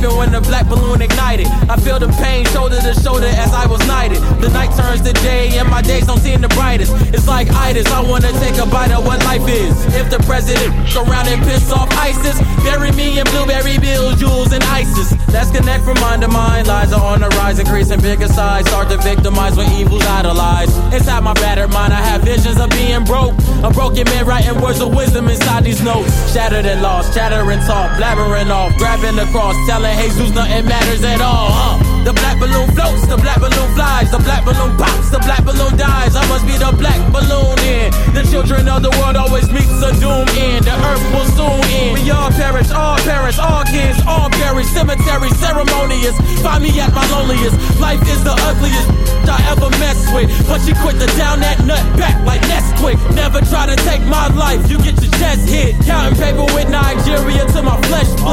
[0.00, 1.46] Bang happened when the black balloon ignited.
[1.68, 4.18] I feel the pain shoulder to shoulder as I was knighted.
[4.40, 6.92] The night turns to day and my days don't seem the brightest.
[7.14, 9.72] It's like itis, I wanna take a bite of what life is.
[9.94, 14.62] If the president around and piss off ISIS, bury me in blueberry bills, jewels, and
[14.64, 15.14] ISIS.
[15.32, 16.66] Let's connect from mind to mind.
[16.66, 18.66] Lies are on the rise, increasing bigger size.
[18.66, 20.74] Start to victimize when evil's idolized.
[20.92, 23.34] Inside my battered mind, I have visions of being broke.
[23.62, 26.10] A broken man writing words of wisdom inside these notes.
[26.32, 31.20] Shattered and lost, chattering talk, blabbering off, grabbing the cross, telling Jesus nothing matters at
[31.20, 31.50] all.
[31.50, 32.04] Huh?
[32.04, 35.76] The black balloon floats, the black balloon flies, the black balloon pops, the black balloon
[35.76, 36.16] dies.
[36.16, 37.92] I must be the black balloon in.
[38.16, 40.64] The children of the world always meets a doom end.
[40.64, 41.92] The earth will soon end.
[41.94, 44.66] We all perish, all parents, all kids, all perish.
[44.72, 46.16] Cemetery ceremonious.
[46.40, 47.56] Find me at my loneliest.
[47.78, 48.88] Life is the ugliest
[49.30, 50.28] I ever mess with.
[50.48, 52.98] But she quit to down that nut back like Nesquik.
[53.14, 55.76] Never try to take my life, you get your chest hit.
[55.86, 58.29] Counting paper with Nigeria till my flesh split.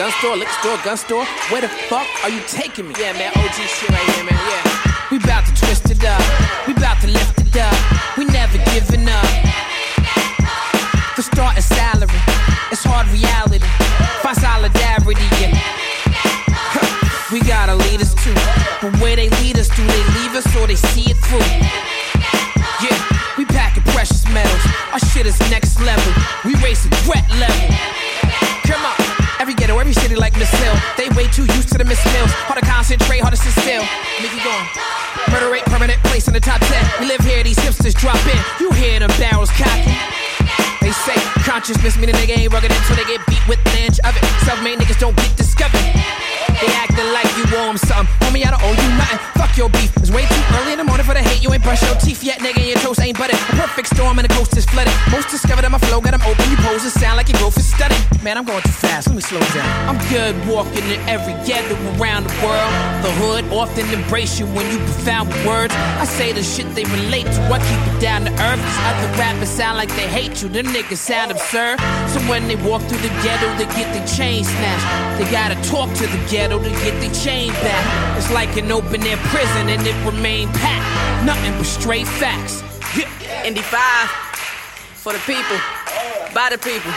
[0.00, 1.24] Gun store, liquor store, gun store.
[1.52, 2.94] Where the fuck are you taking me?
[2.98, 4.32] Yeah, man, OG shit right here, man.
[4.32, 5.10] Yeah.
[5.10, 6.24] We bout to twist it up.
[6.66, 7.76] We bout to lift it up.
[8.16, 9.28] We never giving up.
[11.16, 12.16] The start is salary.
[12.72, 13.60] It's hard reality.
[14.24, 15.52] Find solidarity it.
[17.30, 18.32] We gotta lead us too.
[18.80, 21.44] But where they lead us, do they leave us or they see it through?
[22.80, 22.96] Yeah,
[23.36, 24.64] we packing precious metals.
[24.92, 26.19] Our shit is next level.
[31.20, 32.32] Way too used to the Miss Mills.
[32.48, 33.84] Hard to concentrate, hard to sit still.
[34.24, 34.66] Make you going.
[35.28, 36.80] Murder rate, permanent place in the top 10.
[36.96, 38.40] We live here, these hipsters drop in.
[38.56, 39.92] You hear them barrels cocking.
[40.80, 44.00] They say consciousness mean a nigga ain't rugged until they get beat with an inch
[44.00, 44.24] of it.
[44.48, 45.84] Self-made niggas don't get discovered.
[46.56, 48.08] They acting like you owe 'em something.
[48.24, 49.20] Homie, I don't owe you nothing.
[49.36, 49.92] Fuck your beef.
[50.00, 50.69] It's way too early
[51.60, 52.58] brush your teeth yet, nigga.
[52.58, 53.36] and Your toast ain't buttered.
[53.36, 54.92] A perfect storm and the coast is flooded.
[55.10, 56.44] Most discovered that my flow got 'em open.
[56.50, 57.98] You poses sound like your growth is stunning.
[58.22, 59.08] Man, I'm going too fast.
[59.08, 59.68] Let me slow down.
[59.88, 62.72] I'm good walking in every ghetto around the world.
[63.02, 65.74] The hood often embrace you when you profound with words.
[65.98, 67.40] I say the shit they relate to.
[67.52, 68.60] I keep it down to earth.
[68.60, 70.48] These other rappers sound like they hate you.
[70.48, 71.80] Them niggas sound absurd.
[72.12, 74.86] So when they walk through the ghetto, they get their chain snatched.
[75.18, 78.09] They gotta talk to the ghetto to get their chain back.
[78.32, 81.26] Like an open air prison and it remain packed.
[81.26, 82.62] Nothing but straight facts.
[82.96, 83.10] Yeah.
[83.44, 83.80] Indy 5
[85.02, 85.58] for the people,
[86.32, 86.92] by the people.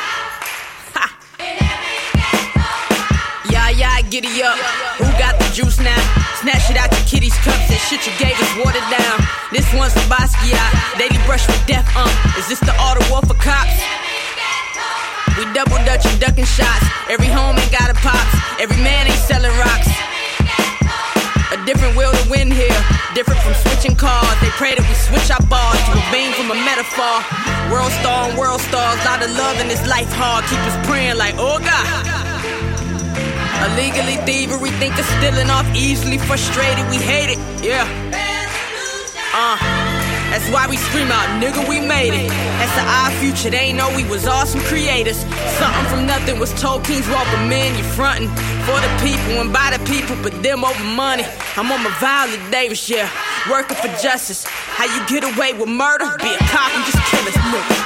[3.49, 4.57] Yeah, yeah, giddy up.
[4.99, 5.97] Who got the juice now?
[6.41, 7.55] Snatch it out your kitty's cup.
[7.71, 9.17] That shit you gave us watered down.
[9.55, 10.99] This one's for Basquiat.
[10.99, 12.11] Daily brush with death, um.
[12.38, 13.79] Is this the auto war for cops?
[15.39, 16.86] We double dutch and ducking shots.
[17.09, 18.36] Every home ain't got a pops.
[18.59, 20.02] Every man ain't selling rocks.
[21.66, 22.76] Different will to win here.
[23.16, 24.36] Different from switching cars.
[24.43, 27.24] They pray that we switch our bars to a vein from a metaphor.
[27.72, 28.99] World star and world stars.
[29.07, 30.43] Lot of love in this life hard.
[30.51, 31.88] Keep us praying like, oh God.
[33.72, 36.84] Illegally thievery, think of stealing off easily frustrated.
[36.91, 37.88] We hate it, yeah.
[39.32, 39.55] Uh,
[40.36, 42.28] that's why we scream out, nigga, we made it.
[42.59, 45.24] That's the our future, they know we was awesome creators.
[45.55, 48.28] Something from nothing was told kings man, you frontin'
[48.68, 51.26] for the people and by the people, but them over money.
[51.55, 53.09] I'm on my Viola Davis, yeah.
[53.49, 54.45] Working for justice.
[54.47, 56.07] How you get away with murder?
[56.20, 57.78] Be a cop and just kill us, nigga.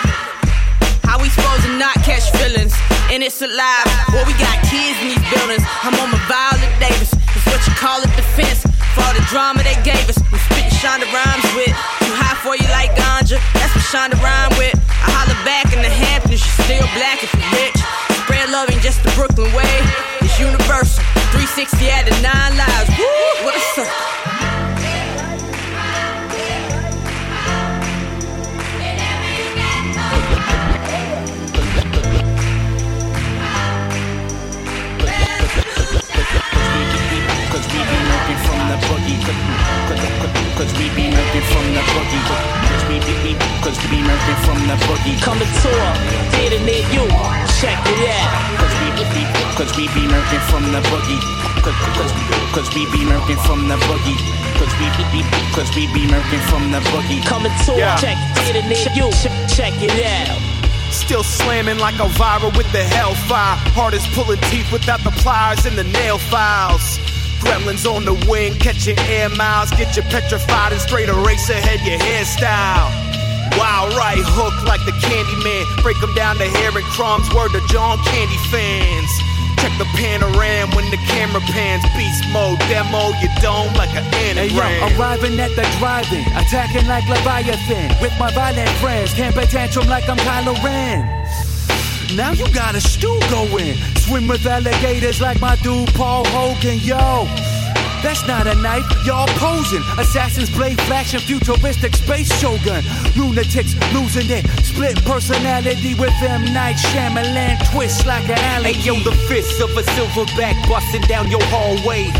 [1.09, 2.73] How we supposed to not catch feelings?
[3.09, 3.87] And it's alive.
[4.13, 5.63] Boy, we got kids in these buildings.
[5.81, 7.09] I'm on my Viola Davis.
[7.13, 8.61] It's what you call it defense.
[8.93, 10.19] For all the drama they gave us.
[10.29, 11.73] We spitting Shonda rhymes with.
[12.05, 13.41] Too high for you like ganja.
[13.57, 14.53] That's what Shonda rhyme
[21.67, 22.89] 360 at the nine lives.
[22.95, 23.43] Woo!
[23.43, 23.91] What a circle.
[37.51, 39.19] Cause we be looking from the boogie.
[40.55, 42.23] Cause we be looking from the boogie.
[42.27, 45.19] Cause we be, cause we be looking from the boogie.
[45.21, 45.87] Come to tour,
[46.31, 47.03] did it near you.
[47.59, 48.31] Check it out.
[48.55, 49.23] Cause we be,
[49.57, 51.46] cause we be lurking from the boogie.
[51.67, 52.13] Cause, cause,
[52.55, 54.15] cause we be lurking from the boogie.
[54.55, 55.19] Cause we be,
[55.51, 57.19] cause we be lurking from the boogie.
[57.27, 58.15] Coming to tour, check,
[58.47, 59.11] did it near you.
[59.51, 60.39] Check it out.
[60.93, 63.59] Still slamming like a viral with the hellfire.
[63.75, 66.99] Hardest pulling teeth without the pliers and the nail files.
[67.43, 69.69] Gremlins on the wing, catching air miles.
[69.71, 72.87] Get you petrified and straight erase ahead your hairstyle.
[73.59, 75.65] Wild right hook like the candy man.
[75.83, 77.27] Break them down to hair and crumbs.
[77.35, 79.11] Word to John Candy fans.
[79.57, 81.83] Check the panoram when the camera pans.
[81.95, 84.71] Beast mode, demo your dome like an Hey anagram.
[84.71, 87.95] yo, arriving at the drive-in, attacking like Leviathan.
[88.01, 91.05] With my violent friends, temper tantrum like I'm Kylo Ren.
[92.15, 93.75] Now you got a stew going.
[93.97, 97.27] Swim with alligators like my dude Paul Hogan, yo.
[98.03, 99.83] That's not a knife, y'all posing.
[99.97, 102.83] Assassin's blade flashing futuristic space shogun.
[103.15, 104.45] Lunatics losing it.
[104.63, 106.45] Split personality with M.
[106.53, 108.73] Night Shyamalan twist like an alley.
[108.73, 112.11] Hey yo, the fist of a silverback busting down your hallway.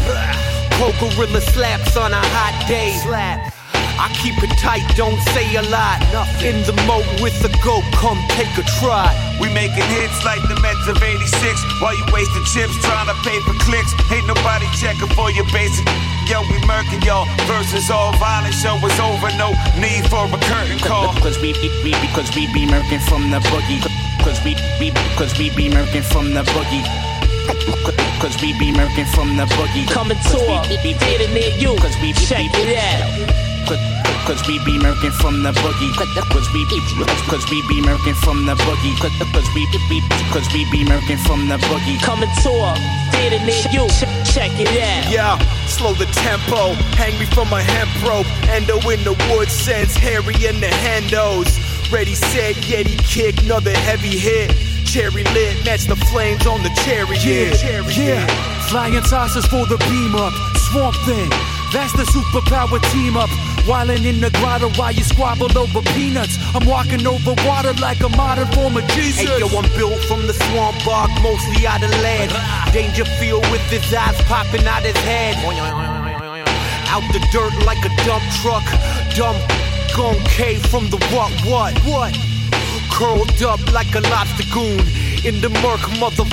[0.78, 2.92] Pro gorilla slaps on a hot day.
[3.04, 3.54] Slap.
[4.00, 6.02] I keep it tight, don't say a lot.
[6.44, 9.16] In the moat with the goat, come take a trot.
[9.40, 11.30] We making hits like the Mets of 86
[11.82, 15.86] While you wasting chips trying to pay for clicks Ain't nobody checking for your basic
[16.26, 20.80] Yo, we murking y'all Versus all violent show is over No need for a curtain
[20.80, 23.82] call Cause we be, we be, cause we be murking from the boogie.
[24.24, 26.84] Cause we be, cause we be murking from the boogie.
[28.20, 29.90] Cause we be murking from the boogie.
[29.90, 31.80] Come and tour, did it near you.
[31.80, 33.97] Cause we be, Check it out.
[34.28, 35.96] Cause, Cause we be murking from the boogie.
[35.96, 36.80] Cause we be,
[37.32, 38.94] cause we be murking from the boogie.
[39.00, 40.02] Cause we be,
[40.36, 41.98] cause we be murking from the boogie.
[42.04, 42.76] Coming tour,
[43.16, 43.88] theater near you.
[44.28, 45.10] Check it out.
[45.10, 46.74] Yeah, slow the tempo.
[47.00, 48.28] Hang me from a hemp rope.
[48.50, 51.48] Endo in the wood sense, Harry in the handos.
[51.90, 54.52] Ready, set, Yeti kick, another heavy hit.
[54.84, 57.16] Cherry lit, match the flames on the cherry.
[57.24, 57.56] Yeah,
[57.96, 58.28] yeah.
[58.68, 60.34] Flying saucers for the beam up.
[60.68, 61.30] Swamp thing.
[61.72, 63.30] That's the superpower team up.
[63.68, 66.38] Wildin' in the grotto while you squabble over peanuts.
[66.56, 69.28] I'm walking over water like a modern form of Jesus.
[69.28, 72.32] Hey yo, I'm built from the swamp bark, mostly out of lead.
[72.72, 75.36] Dangerfield with his eyes popping out his head.
[76.88, 78.64] Out the dirt like a dump truck.
[79.16, 79.36] Dumb
[79.98, 82.16] gon' cave from the what what what?
[82.90, 84.80] Curled up like a lobster goon
[85.26, 86.24] in the murk, mother.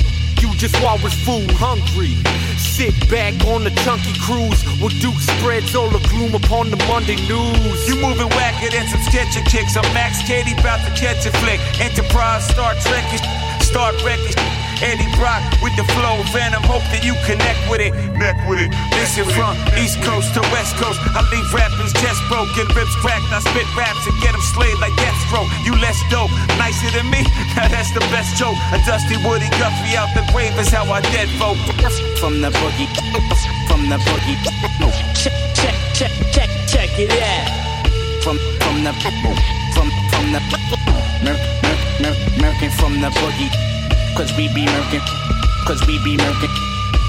[0.45, 2.13] You just walrus food, hungry.
[2.59, 7.17] Sit back on the chunky cruise with Duke spreads all the gloom upon the Monday
[7.17, 7.89] news.
[7.89, 9.75] You moving whacker than some sketcher kicks.
[9.75, 11.61] I'm Max Katie, about to catch a flick.
[11.81, 13.09] Enterprise, Star Trek,
[13.63, 14.64] start wrecking.
[14.85, 16.61] Eddie Brock with the flow, Venom.
[16.69, 17.97] Hope that you connect with it.
[18.13, 18.69] Connect with it.
[19.01, 21.01] Listen from East Coast to West Coast.
[21.17, 23.25] I leave rappers chest broken, ribs cracked.
[23.33, 25.49] I spit raps and get them slayed like Deathstroke.
[25.65, 26.29] You less dope,
[26.61, 27.25] nicer than me.
[27.55, 28.59] Now that's the best joke.
[28.75, 31.57] A dusty Woody Guthrie out the grave is how I dead vote.
[32.19, 32.91] From the boogie,
[33.69, 34.37] from the boogie.
[35.15, 37.49] Check, check, check, check, check it out.
[38.23, 38.93] From from the
[39.73, 40.41] from from the
[41.23, 41.41] murk
[42.03, 43.74] murk murk from the boogie.
[44.15, 45.03] Cause we be murking,
[45.67, 46.55] cause we be murking,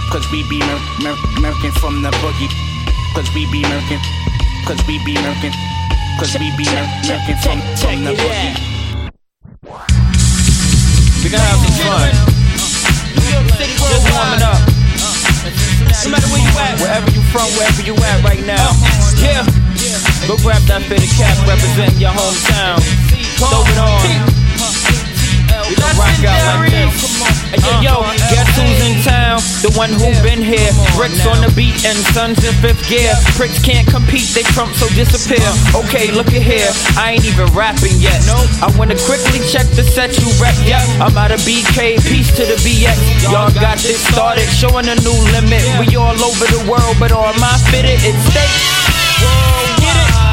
[0.09, 2.49] cause we be murk murk murking from the boogie.
[3.13, 4.01] Cause we be murking,
[4.65, 5.53] cause we be murking,
[6.17, 8.57] cause we be murk murking from from the boogie.
[11.21, 12.09] We gonna have some fun.
[13.85, 14.57] Just warming up.
[16.03, 18.73] No matter where you at, wherever you from, wherever you at right now.
[19.21, 19.45] Yeah.
[20.25, 22.81] Go grab that fitted cap representing your hometown.
[23.37, 24.54] Throw it on.
[25.65, 26.93] We gon' rock out like this.
[27.49, 27.95] Hey, yo, yo,
[28.29, 29.41] guess who's in town?
[29.65, 30.69] The one who been here.
[30.93, 33.13] Bricks on the beat and sons in fifth gear.
[33.33, 35.41] Pricks can't compete, they trump, so disappear.
[35.73, 36.69] Okay, look at here.
[36.97, 38.21] I ain't even rapping yet.
[38.61, 40.53] I wanna quickly check the set you rep.
[40.69, 43.25] Yeah, I'm out of BK, peace to the BX.
[43.31, 45.65] Y'all got this started, showing a new limit.
[45.81, 48.85] We all over the world, but on my fitted, it stays.
[49.81, 50.24] Get it?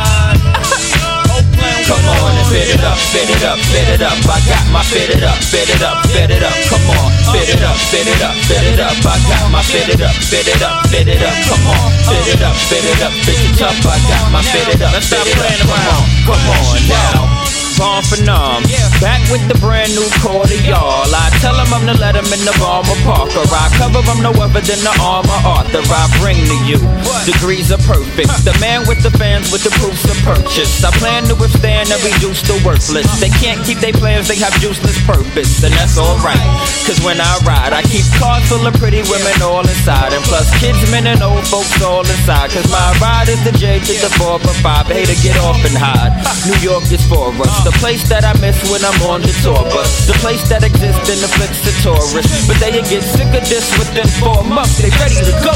[1.92, 4.16] Come on and fit it up, fit it up, fit it up.
[4.24, 6.56] I got my fit it up, fit it up, fit it up.
[6.72, 8.96] Come on, fit it up, fit it up, fit it up.
[9.04, 11.36] I got my fit it up, fit it up, fit it up.
[11.52, 13.76] Come on, fit it up, fit it up, fit it up.
[13.84, 15.52] I got my fit it up, it up.
[15.60, 17.41] Come on, come on now.
[17.78, 18.62] Born for numb.
[19.00, 21.08] Back with the brand new quarter, y'all.
[21.08, 23.42] I tell I'm the Letterman of Armor Parker.
[23.48, 25.80] I cover them no other than the armor Arthur.
[25.80, 26.78] I bring to you
[27.24, 28.28] degrees of perfect.
[28.44, 30.84] The man with the fans with the proofs of purchase.
[30.84, 33.08] I plan to withstand and reduce the worthless.
[33.18, 35.64] They can't keep their plans, they have useless purpose.
[35.64, 36.42] And that's alright.
[36.84, 40.12] Cause when I ride, I keep cars full of pretty women all inside.
[40.12, 42.50] And plus kids, men, and old folks all inside.
[42.52, 44.86] Cause my ride is the J to the 4 but 5.
[44.86, 46.12] Hey to get off and hide.
[46.46, 47.61] New York is for us.
[47.62, 50.06] The place that I miss when I'm on the tour bus.
[50.10, 52.46] The place that exists and afflicts the tourists.
[52.50, 54.82] But they get sick of this within four months.
[54.82, 55.54] They ready to go.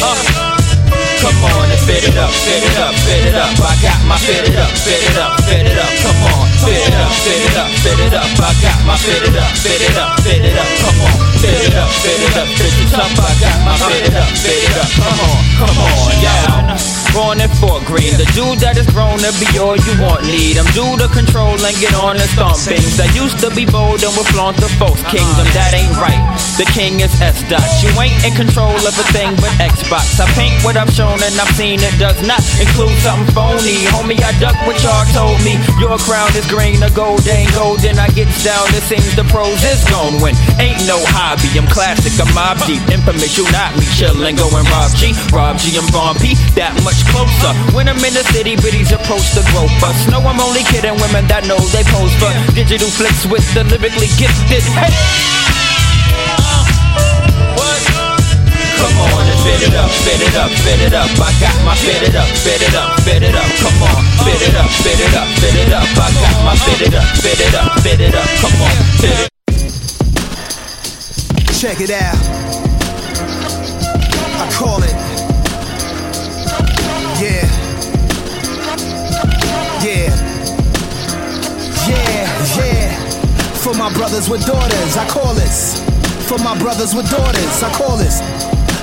[0.00, 0.46] Uh.
[1.20, 3.50] Come on and fit it up, fit it up, fit it up.
[3.60, 5.92] I got my fit it up, fit it up, fit it up.
[6.00, 8.30] Come on, fit it up, fit it up, fit it up.
[8.40, 10.70] I got my fit it up, fit it up, fit it up.
[10.80, 13.10] Come on, fit it up, fit it up, fit it up.
[13.10, 14.90] I got my fit it up, fit it up.
[14.96, 17.05] Come on, come on, yeah.
[17.16, 20.60] Born in Fort Greene, the dude that is grown to be all you want, need.
[20.60, 22.60] I'm due to control and get on and stomp.
[22.68, 25.48] I used to be bold and would flaunt the false kingdom.
[25.56, 26.20] That ain't right.
[26.60, 27.64] The king is S dot.
[27.80, 30.20] You ain't in control of a thing but Xbox.
[30.20, 33.88] I paint what I've shown and I've seen it does not include something phony.
[33.96, 35.56] Homie, I duck what y'all told me.
[35.80, 37.96] Your crown is green or gold, ain't golden.
[37.96, 40.36] I get down, it seems the pros is gon' win.
[40.60, 42.84] Ain't no hobby, I'm classic, I'm Mobb Deep.
[42.92, 45.16] Infamous, you not me, chillin', going Rob G.
[45.32, 46.36] Rob G, I'm Von P.
[46.60, 47.52] That much closer.
[47.74, 49.96] When I'm in the city, biddies approach the grow bus.
[50.10, 54.10] No, I'm only kidding women that know they pose for digital flicks with the lyrically
[54.18, 54.62] gifted.
[54.76, 54.92] Hey!
[58.76, 61.08] Come on and fit it up, fit it up, fit it up.
[61.16, 63.48] I got my fit it up, fit it up, fit it up.
[63.60, 65.88] Come on, fit it up, fit it up, fit it up.
[65.96, 68.28] I got my fit it up, fit it up, fit it up.
[68.40, 69.30] Come on, fit it.
[71.56, 72.16] Check it out.
[74.38, 75.15] I call it.
[77.18, 77.48] Yeah.
[79.82, 80.12] Yeah.
[81.88, 83.10] Yeah, yeah.
[83.62, 85.80] For my brothers with daughters, I call this.
[86.28, 88.20] For my brothers with daughters, I call this.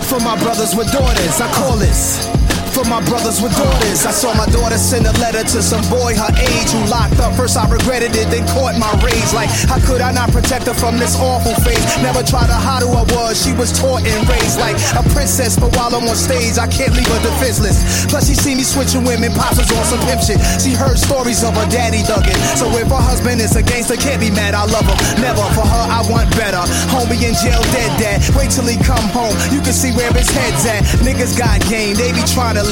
[0.10, 2.43] For my brothers with daughters, I call this.
[2.74, 6.18] For my brothers with daughters, I saw my daughter send a letter to some boy
[6.18, 7.38] her age who locked up.
[7.38, 9.30] First I regretted it, then caught my rage.
[9.30, 11.78] Like, how could I not protect her from this awful fate?
[12.02, 15.54] Never tried to hide who I was, she was taught and raised like a princess.
[15.54, 18.10] But while I'm on stage, I can't leave her defenseless.
[18.10, 20.42] Plus, she see me switching women, pops on some pimp shit.
[20.58, 22.42] She heard stories of her daddy thugging.
[22.58, 24.98] So if her husband is a gangster, can't be mad, I love him.
[25.22, 26.66] Never for her, I want better.
[26.90, 28.18] Homie in jail, dead dad.
[28.34, 30.82] Wait till he come home, you can see where his head's at.
[31.06, 32.63] Niggas got game, they be trying to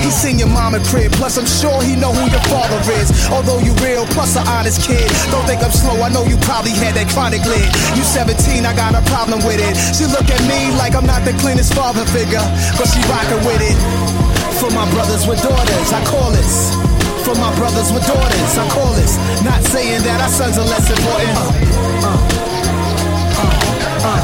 [0.00, 3.10] He seen your mama crib, plus I'm sure he know who your father is.
[3.30, 5.06] Although you real, plus an honest kid.
[5.30, 7.68] Don't think I'm slow, I know you probably had that chronic lid.
[7.98, 9.74] You 17, I got a problem with it.
[9.94, 12.42] She look at me like I'm not the cleanest father figure,
[12.78, 13.76] but she rockin' with it.
[14.60, 16.74] For my brothers with daughters, I call this.
[17.24, 19.16] For my brothers with daughters, I call this.
[19.44, 21.36] Not saying that our sons are less important.
[21.36, 22.40] Uh, uh,
[23.40, 24.20] uh, uh.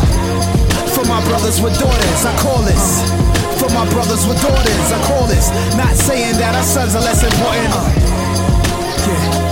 [0.96, 3.45] For my brothers with daughters, I call this.
[3.58, 5.48] For my brothers with daughters, I call this.
[5.76, 7.72] Not saying that our sons are less important.
[7.72, 7.90] Uh,
[9.08, 9.45] yeah.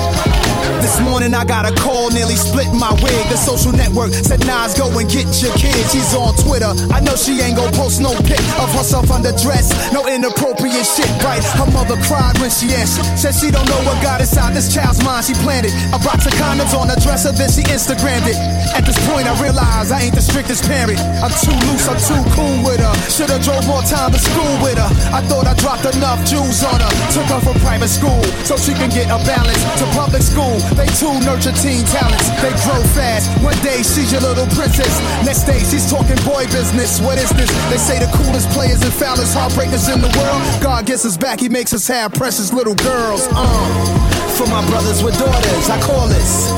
[0.85, 3.25] This morning I got a call, nearly split my wig.
[3.33, 5.81] The social network said Nas, go and get your kid.
[5.89, 6.69] She's on Twitter.
[6.93, 9.73] I know she ain't gon' post no pic of herself underdressed.
[9.97, 11.41] No inappropriate shit, right?
[11.57, 13.01] Her mother cried when she asked.
[13.17, 15.25] Said she don't know what got inside this child's mind.
[15.25, 18.37] She planted a box of condoms on the dresser, then she Instagrammed it.
[18.77, 21.01] At this point, I realize I ain't the strictest parent.
[21.25, 22.93] I'm too loose, I'm too cool with her.
[23.09, 24.91] Should've drove more time to school with her.
[25.17, 26.93] I thought I dropped enough jewels on her.
[27.09, 30.61] Took her from private school so she can get a balance to public school.
[30.75, 32.27] They too nurture teen talents.
[32.43, 33.31] They grow fast.
[33.43, 34.91] One day she's your little princess.
[35.25, 37.01] Next day she's talking boy business.
[37.01, 37.51] What is this?
[37.71, 40.43] They say the coolest players and foulest heartbreakers in the world.
[40.63, 41.41] God gets us back.
[41.41, 43.29] He makes us have precious little girls.
[43.31, 44.15] Uh.
[44.35, 46.51] For my brothers with daughters, I call this.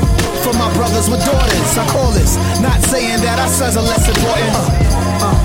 [0.43, 2.37] For my brothers with daughters, I call this.
[2.63, 4.49] Not saying that our sons are less important.
[4.57, 5.37] Uh, uh,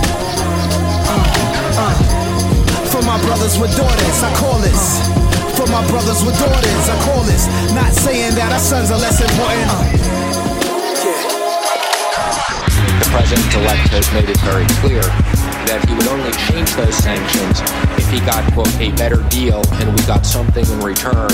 [1.11, 2.88] uh, uh.
[2.88, 5.20] For my brothers with daughters, I call this.
[5.62, 7.45] For my brothers with daughters, I call this.
[7.76, 9.70] Not saying that our sons are less important.
[12.97, 15.05] The president elect has made it very clear
[15.68, 17.62] that he would only change those sanctions
[17.97, 21.32] if he got, quote, a better deal and we got something in return,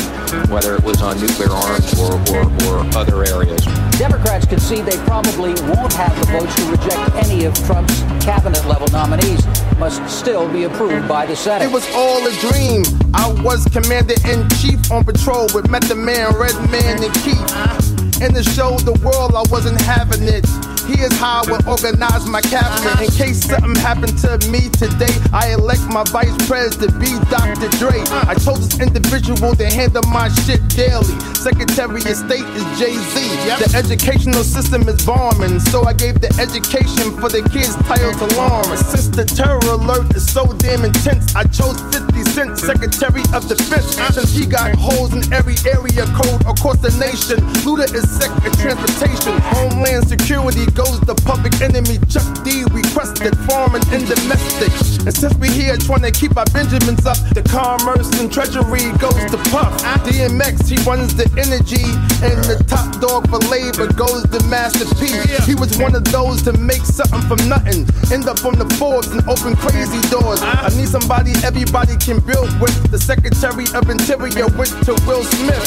[0.50, 3.64] whether it was on nuclear arms or, or, or other areas.
[3.98, 8.66] Democrats can see they probably won't have the votes to reject any of Trump's cabinet
[8.66, 9.46] level nominees,
[9.78, 11.66] must still be approved by the Senate.
[11.66, 12.84] It was all a dream.
[13.14, 18.22] I was commander in chief on patrol with Method Man, Red Man, and Keith.
[18.22, 20.46] And the show, the world, I wasn't having it.
[20.88, 23.02] Here's how I would organize my cabinet.
[23.04, 27.68] In case something happened to me today, I elect my vice president to be Dr.
[27.78, 28.00] Dre.
[28.24, 31.12] I chose this individual to handle my shit daily.
[31.36, 33.20] Secretary of State is Jay Z.
[33.60, 38.28] The educational system is bombing, so I gave the education for the kids title to
[38.40, 38.88] Lawrence.
[38.88, 44.00] Since the terror alert is so damn intense, I chose 50 Cent, Secretary of Defense.
[44.16, 47.44] Since he got holes in every area code across the nation.
[47.68, 49.36] Luda is Sec of Transportation.
[49.52, 51.98] Homeland Security goes the public enemy.
[52.06, 54.70] Chuck D requested foreign and domestic.
[55.10, 59.18] And since we here trying to keep our Benjamins up, the commerce and treasury goes
[59.34, 59.74] to Puff.
[60.06, 61.82] DMX, he runs the energy.
[62.22, 65.18] And the top dog for labor goes to Master P.
[65.50, 67.90] He was one of those to make something from nothing.
[68.14, 70.40] End up on the Forbes and open crazy doors.
[70.46, 72.78] I need somebody everybody can build with.
[72.94, 75.66] The Secretary of Interior went to Will Smith.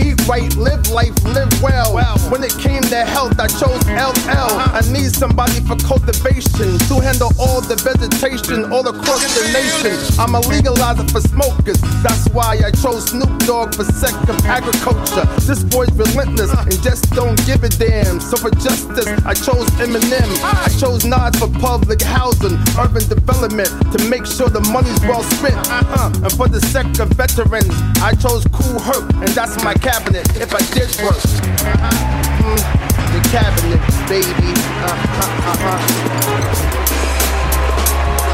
[0.00, 1.92] Eat right, live life, live well.
[2.32, 3.84] When it came to health, I chose
[4.26, 4.58] LL.
[4.72, 9.96] I need somebody for cultivation to handle all the vegetation all across the nation.
[10.18, 11.80] I'm a legalizer for smokers.
[12.02, 15.26] That's why I chose Snoop Dogg for sec of agriculture.
[15.46, 18.20] This boy's relentless and just don't give a damn.
[18.20, 20.28] So for justice, I chose Eminem.
[20.42, 25.56] I chose Nas for public housing, urban development to make sure the money's well spent.
[25.70, 30.26] Uh, and for the sec of veterans, I chose Kool Herc, and that's my cabinet
[30.36, 31.20] if I did work.
[32.42, 32.58] Mm,
[33.12, 33.80] the cabinet,
[34.12, 34.28] baby.
[34.28, 35.80] Uh, uh, uh, uh.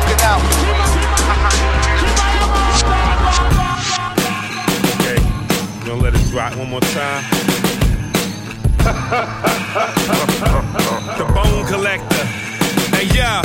[0.09, 0.43] Get out.
[4.99, 5.19] Okay,
[5.87, 7.23] gonna let it rock one more time?
[11.19, 12.25] the bone collector.
[12.97, 13.43] Hey, yeah.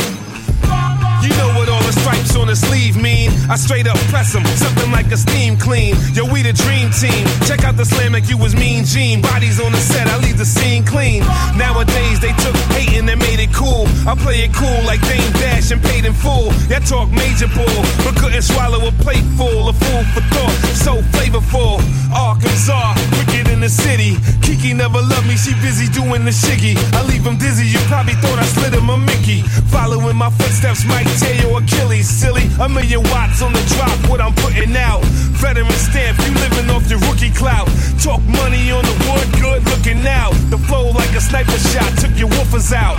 [1.22, 3.32] You know what all stripes on the sleeve mean.
[3.50, 5.96] I straight up press them, something like a steam clean.
[6.14, 7.26] Yo, we the dream team.
[7.48, 9.22] Check out the slam like you was mean Gene.
[9.22, 11.22] Bodies on the set, I leave the scene clean.
[11.58, 13.86] Nowadays, they took hating and made it cool.
[14.08, 16.52] I play it cool like Dame Dash and paid in full.
[16.70, 19.70] Y'all talk major bull, but couldn't swallow a plate full.
[19.70, 21.80] A fool for thought, so flavorful.
[22.14, 24.18] Arkansas, wicked in the city.
[24.42, 26.78] Kiki never loved me, she busy doing the shiggy.
[26.94, 29.42] I leave him dizzy, you probably thought I slid him a Mickey.
[29.74, 32.02] Following my footsteps, might tear your Achilles, silly.
[32.04, 32.46] silly.
[32.64, 35.04] A million watts on the drop, what I'm putting out.
[35.40, 37.68] Veteran stamp, you living off your rookie clout.
[38.00, 40.34] Talk money on the wood, good looking out.
[40.50, 42.98] The flow like a sniper shot, took your woofers out.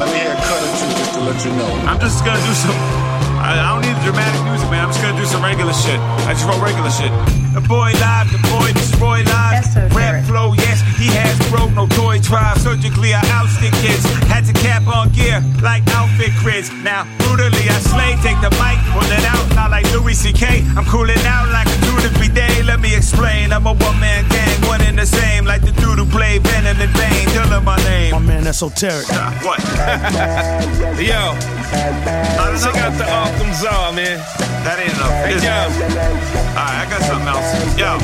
[0.00, 1.72] Let me hear a cut or two just to let you know.
[1.88, 2.76] I'm just gonna do some.
[3.40, 4.84] I, I don't need dramatic music, man.
[4.84, 6.00] I'm just gonna do some regular shit.
[6.28, 7.45] I just wrote regular shit.
[7.56, 9.72] The boy live, the boy destroy lives.
[9.96, 12.60] Rap flow, yes, he has broke no toy drive.
[12.60, 14.04] Surgically, I outstick kids.
[14.28, 16.68] Had to cap on gear like outfit grids.
[16.84, 20.68] Now, brutally, I slay, take the mic, pull it out, not like Louis C.K.
[20.76, 22.62] I'm cooling out like a dude every day.
[22.62, 23.54] Let me explain.
[23.54, 25.46] I'm a one man gang, one and the same.
[25.46, 27.24] Like the dude who played Venom in vain.
[27.32, 28.12] Tell him my name.
[28.12, 29.08] My man, esoteric.
[29.40, 29.64] What?
[31.00, 31.32] Yo,
[32.60, 34.20] check out the Arkham Czar, man.
[34.66, 35.14] That ain't enough.
[35.22, 35.62] Hey, yo.
[36.58, 37.45] Alright, I got something else.
[37.78, 37.94] Yo,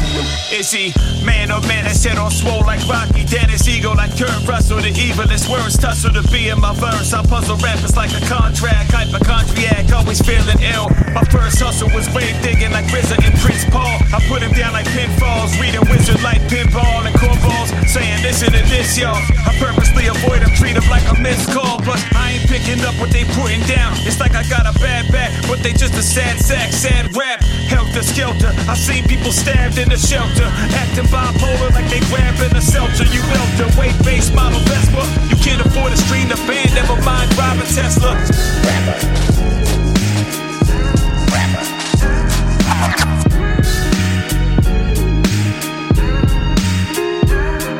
[0.54, 0.94] is he
[1.26, 3.24] man or man that shit on swole like Rocky?
[3.26, 4.78] Dennis Eagle like Kurt Russell.
[4.78, 7.12] The evilest words tussle to be in my verse.
[7.12, 8.92] I puzzle rappers like a contract.
[8.92, 10.86] Hypochondriac, always feeling ill.
[11.10, 13.98] My first hustle was grave digging like RZA and Prince Paul.
[14.14, 15.58] I put him down like pinfalls.
[15.58, 17.74] Reading wizard like pinball and cornballs.
[17.88, 19.10] Saying listen to this, yo.
[19.10, 21.82] I purposely avoid him, treat him like a missed call.
[21.82, 23.96] Plus, I ain't picking up what they putting down.
[24.06, 27.42] It's like I got a bad back, but they just a sad sack, sad rap.
[27.68, 28.52] Helter skelter.
[28.68, 30.48] I seen people stabbed in the shelter.
[30.74, 33.04] Acting bipolar like they grabbing a seltzer.
[33.04, 35.04] You welter, weight base model Vespa.
[35.28, 38.16] You can't afford to stream the band, never mind driving Tesla.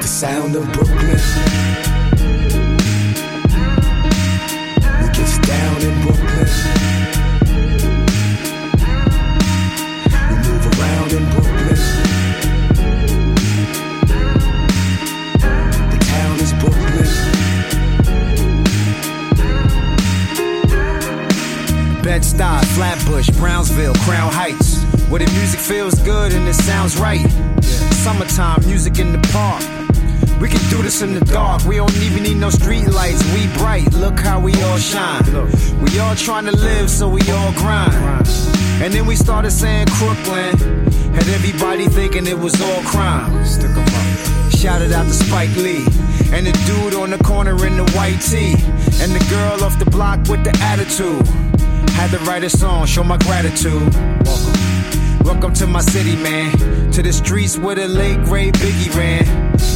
[0.01, 1.52] The sound of Brooklyn.
[22.23, 24.81] Bed-Stuy, Flatbush, Brownsville, Crown Heights.
[25.11, 27.21] Where the music feels good and it sounds right.
[28.05, 29.61] Summertime music in the park.
[30.41, 31.65] We can do this in the dark.
[31.65, 33.25] We don't even need no street lights.
[33.35, 33.93] We bright.
[33.95, 35.25] Look how we all shine.
[35.83, 37.93] We all trying to live, so we all grind.
[38.81, 40.57] And then we started saying Crooklyn.
[41.15, 43.45] Had everybody thinking it was all crime.
[44.51, 45.85] Shouted out to Spike Lee.
[46.33, 48.55] And the dude on the corner in the white tee.
[49.03, 51.27] And the girl off the block with the attitude.
[51.95, 53.95] Had to write a song, show my gratitude.
[54.25, 54.63] Welcome.
[55.25, 56.91] Welcome to my city, man.
[56.93, 59.27] To the streets where the late great Biggie ran.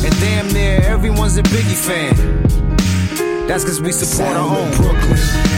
[0.05, 3.47] And damn near everyone's a Biggie fan.
[3.47, 5.56] That's cause we support our own Brooklyn.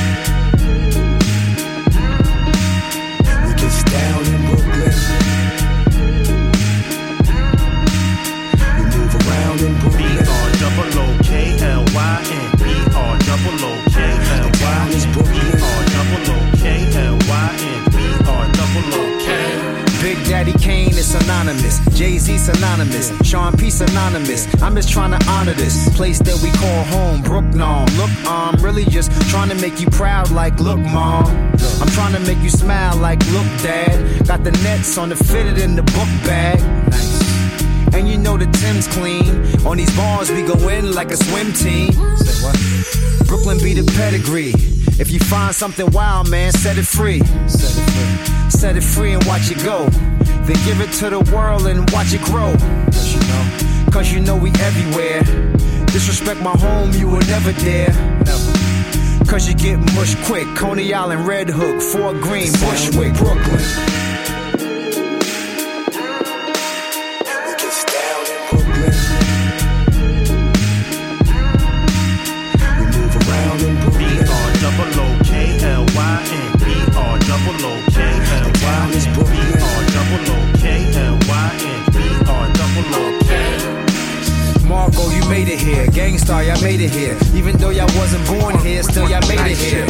[25.54, 27.86] This place that we call home, Brooklyn.
[27.96, 31.26] Look, I'm really just trying to make you proud, like, look, mom.
[31.80, 34.26] I'm trying to make you smile, like, look, dad.
[34.26, 36.58] Got the nets on the fitted in the book bag.
[36.90, 37.94] Nice.
[37.94, 39.66] And you know the Tim's clean.
[39.66, 41.92] On these bars, we go in like a swim team.
[41.92, 43.26] Say what?
[43.26, 44.52] Brooklyn be the pedigree.
[45.00, 47.20] If you find something wild, man, set it free.
[47.46, 48.50] Set it free.
[48.50, 49.88] Set it free and watch it go.
[49.88, 52.50] Then give it to the world and watch it grow.
[52.50, 53.67] You know,
[53.98, 55.22] cause you know we everywhere.
[55.86, 57.92] Disrespect my home, you will never dare.
[58.24, 59.24] Never.
[59.26, 60.46] Cause you get mush quick.
[60.56, 64.07] Coney Island, Red Hook, Fort Greene, Bushwick, Brooklyn.
[85.38, 85.86] Made it here.
[85.92, 87.16] Gang Starr, y'all made it here.
[87.32, 89.86] Even though y'all wasn't born here, still y'all made it here.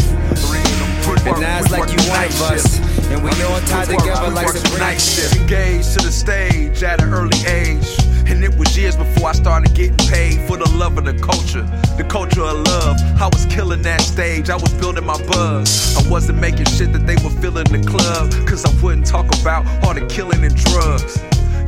[1.25, 2.79] And now it's like you one of us.
[3.09, 5.37] And we all tied together like some night shift.
[5.37, 7.89] Engaged to the stage at an early age.
[8.29, 11.63] And it was years before I started getting paid for the love of the culture,
[11.97, 12.99] the culture of love.
[13.19, 15.97] I was killing that stage, I was building my buzz.
[15.97, 19.25] I wasn't making shit that they were feeling in the club, cause I wouldn't talk
[19.41, 21.19] about all the killing and drugs.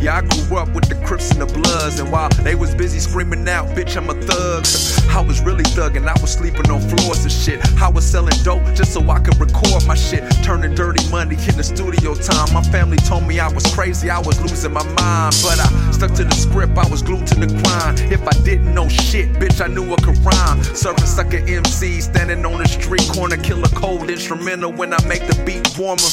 [0.01, 2.98] Yeah, I grew up with the Crips and the Bloods, and while they was busy
[2.98, 4.64] screaming out, bitch, I'm a thug.
[5.11, 7.61] I was really thugging, I was sleeping on floors and shit.
[7.82, 10.24] I was selling dope just so I could record my shit.
[10.42, 12.55] Turning dirty money in the studio time.
[12.55, 15.36] My family told me I was crazy, I was losing my mind.
[15.42, 18.01] But I stuck to the script, I was glued to the grind.
[18.11, 20.61] If I didn't know shit, bitch, I knew I could rhyme.
[20.72, 25.26] Surfing sucker MC, standing on the street corner, kill a cold instrumental when I make
[25.26, 26.09] the beat warmer.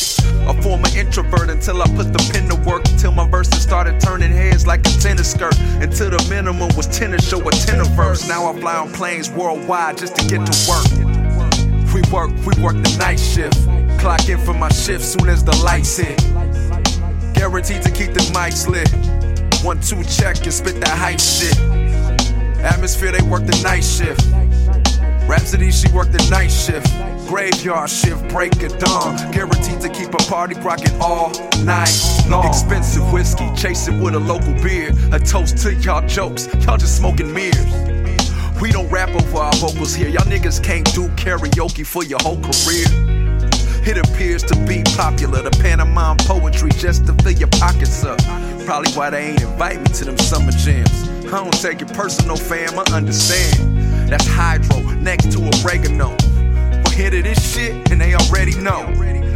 [0.49, 2.83] A former introvert until I put the pen to work.
[2.97, 5.55] Till my verses started turning heads like a tennis skirt.
[5.79, 8.27] Until the minimum was 10 to show a tenor verse.
[8.27, 10.87] Now I fly on planes worldwide just to get to work.
[11.93, 13.55] We work, we work the night shift.
[13.99, 16.17] Clock in for my shift soon as the lights hit.
[17.35, 18.89] Guaranteed to keep the mics lit.
[19.63, 21.55] One, two, check and spit that hype shit.
[22.65, 24.25] Atmosphere, they work the night shift.
[25.29, 26.87] Rhapsody, she worked the night shift.
[27.27, 29.15] Graveyard shift, break of dawn.
[29.31, 31.29] Guaranteed to keep a party rocking all
[31.63, 31.91] night
[32.29, 32.47] long.
[32.47, 34.91] Expensive whiskey, chase it with a local beer.
[35.11, 37.67] A toast to y'all jokes, y'all just smoking mirrors.
[38.61, 40.07] We don't rap over our vocals here.
[40.07, 42.87] Y'all niggas can't do karaoke for your whole career.
[43.85, 48.19] It appears to be popular, the pantomime poetry just to fill your pockets up.
[48.65, 51.09] Probably why they ain't invite me to them summer jams.
[51.27, 54.09] I don't take it personal, fam, I understand.
[54.09, 56.15] That's hydro next to oregano.
[56.83, 58.85] But hit of this shit, and they already know.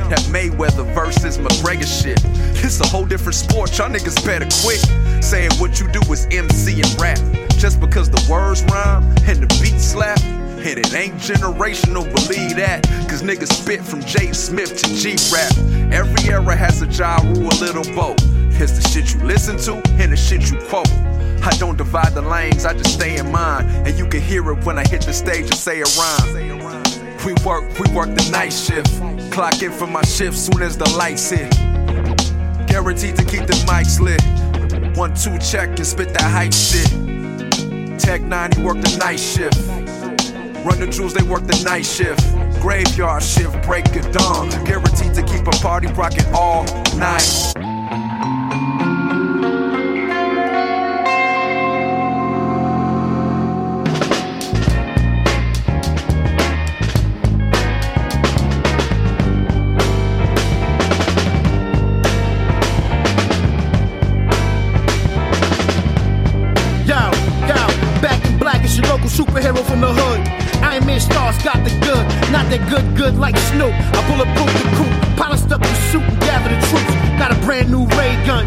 [0.09, 2.19] That Mayweather versus McGregor shit.
[2.63, 5.23] It's a whole different sport, y'all niggas better quit.
[5.23, 7.19] Saying what you do is MC and rap.
[7.57, 10.19] Just because the words rhyme and the beat slap.
[10.21, 12.83] And it ain't generational, believe that.
[13.09, 14.31] Cause niggas spit from J.
[14.31, 15.51] Smith to G rap.
[15.91, 18.19] Every era has a Ja Rule, a little both.
[18.61, 20.91] It's the shit you listen to and the shit you quote.
[21.43, 23.65] I don't divide the lanes, I just stay in mine.
[23.87, 27.10] And you can hear it when I hit the stage and say a rhyme.
[27.25, 28.99] We work, we work the night shift.
[29.31, 31.51] Clock in for my shift soon as the lights hit.
[32.67, 34.21] Guaranteed to keep the mics lit.
[34.97, 36.89] One, two, check and spit that hype shit.
[37.99, 39.55] Tech 90 work the night shift.
[40.65, 42.21] Run the jewels, they work the night shift.
[42.59, 44.49] Graveyard shift, break it dawn.
[44.65, 46.63] Guaranteed to keep a party rocking all
[46.95, 47.53] night.
[71.43, 73.73] Got the good, not that good, good like Snoop.
[73.73, 76.93] I bulletproof the coupe, polished up the suit and gather the troops.
[77.17, 78.45] Got a brand new ray gun.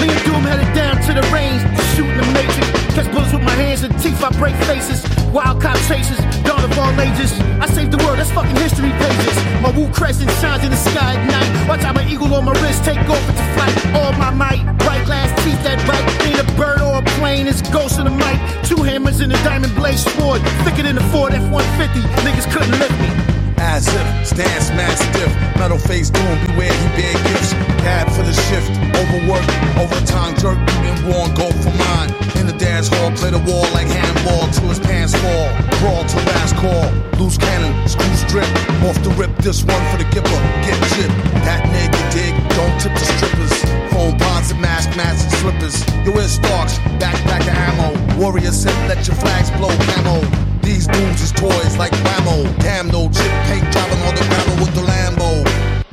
[0.00, 1.62] Me and Doom headed down to the range,
[1.96, 2.68] shooting the matrix.
[2.94, 5.13] Catch bullets with my hands and teeth, I break faces.
[5.34, 7.32] Wild cop chases, dawn of all ages.
[7.58, 9.34] I saved the world, that's fucking history pages.
[9.60, 11.68] My woo crescent shines in the sky at night.
[11.68, 13.74] Watch out, my eagle on my wrist take off into flight.
[13.96, 16.06] All my might, bright glass teeth that bite.
[16.24, 18.38] Ain't a bird or a plane, it's ghost in the mic.
[18.62, 20.40] Two hammers in a diamond blade sword.
[20.62, 23.23] Thicker than the Ford F-150, niggas couldn't lift me.
[23.64, 25.32] As if, stance mad stiff.
[25.56, 27.52] Metal face doom, beware he bear gifts.
[27.80, 29.42] Cab for the shift, overwork,
[29.80, 32.12] overtime jerk, and worn, go for mine.
[32.36, 35.48] In the dance hall, play the wall like handball till his pants fall.
[35.80, 36.86] Brawl to last call,
[37.18, 38.46] loose cannon, screw strip.
[38.84, 41.16] Off the rip, this one for the gipper, get chipped.
[41.48, 43.54] That nigga dig, don't tip the strippers.
[43.96, 45.76] Home bonds and mask, masks and slippers.
[46.04, 48.20] You wear Starks, backpack of ammo.
[48.20, 50.43] Warrior said, let your flags blow camo.
[50.64, 52.44] These booms is toys like Wham-O.
[52.60, 55.44] Damn, no chip paint driving on the gravel with the Lambo.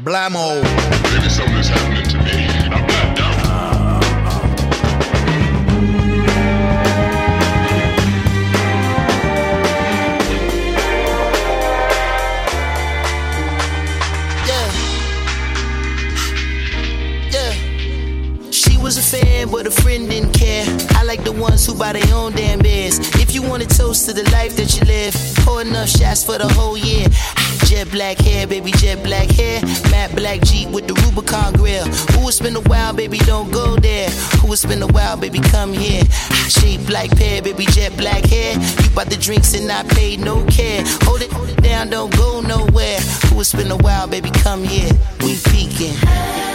[0.01, 0.63] Blammo.
[1.13, 2.47] Maybe something's happening to me.
[2.71, 3.31] I'm not down.
[17.31, 17.53] Yeah.
[18.51, 20.65] She was a fan, but a friend didn't care.
[20.91, 22.60] I like the ones who buy their own damn beers.
[22.60, 22.60] If
[23.41, 25.15] you want to toast to the life that you live,
[25.45, 27.07] pour enough shots for the whole year.
[27.65, 29.61] Jet black hair, baby, jet black hair.
[29.89, 31.85] Matte black Jeep with the Rubicon grill.
[32.11, 34.09] Who would spend a while, baby, don't go there.
[34.41, 36.03] Who would spend a while, baby, come here.
[36.49, 38.53] Shape like pear, baby, jet black hair.
[38.59, 40.83] You bought the drinks and I paid no care.
[41.03, 42.99] Hold it, hold it down, don't go nowhere.
[43.29, 44.91] Who would spend a while, baby, come here.
[45.21, 46.50] We peeking.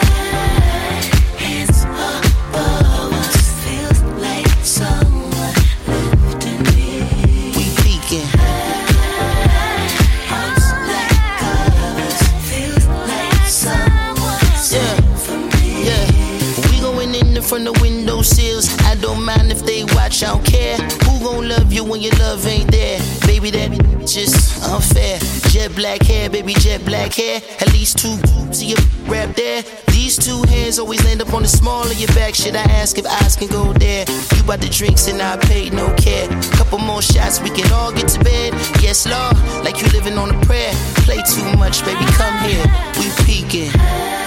[20.17, 20.77] bitch, I don't care.
[21.05, 23.01] Who gon' love you when your love ain't there?
[23.27, 23.71] Baby, that
[24.07, 25.19] just unfair.
[25.51, 27.41] Jet black hair, baby, jet black hair.
[27.61, 29.63] At least two boobs in your rap there.
[29.89, 32.35] These two hands always land up on the small of your back.
[32.35, 34.05] Should I ask if eyes can go there?
[34.37, 36.29] You bought the drinks and I paid no care.
[36.53, 38.53] Couple more shots, we can all get to bed.
[38.81, 40.73] Yes, Lord, like you living on a prayer.
[41.05, 42.65] Play too much, baby, come here.
[42.99, 44.26] We peeking.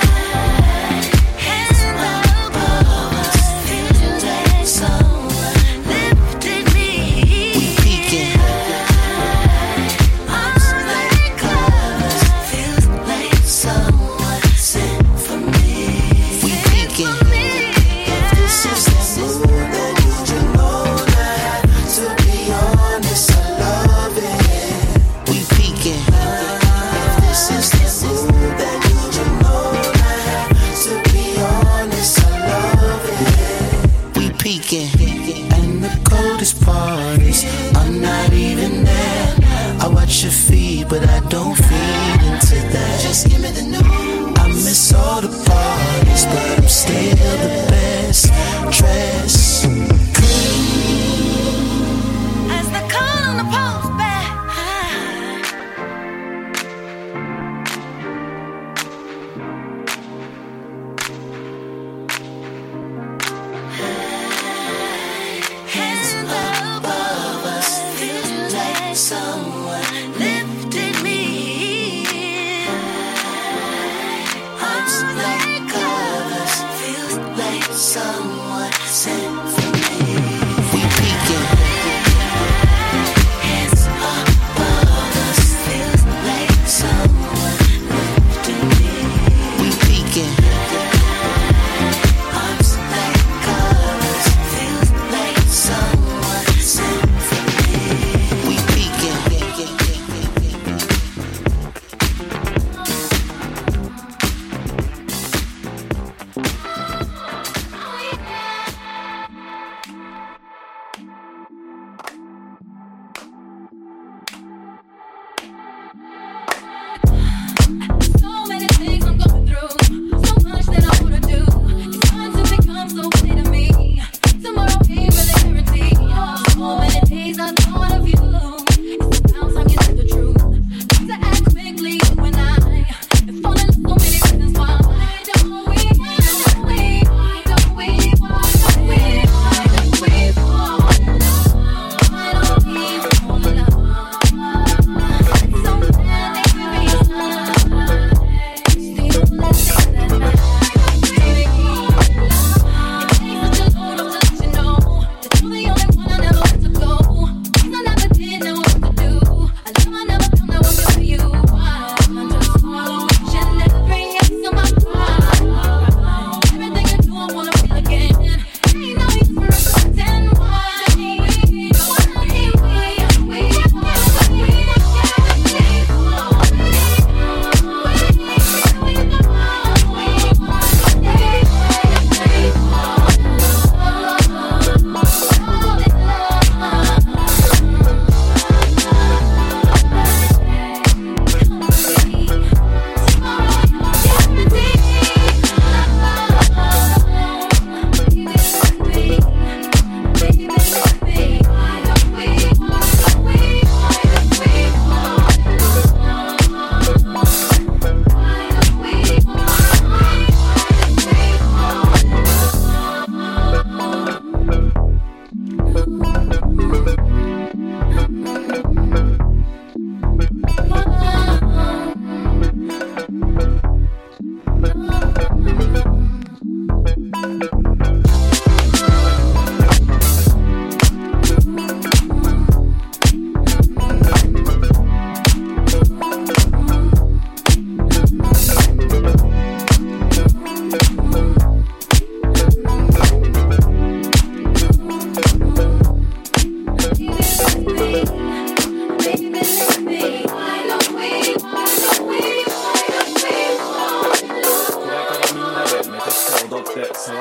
[256.75, 257.11] Este,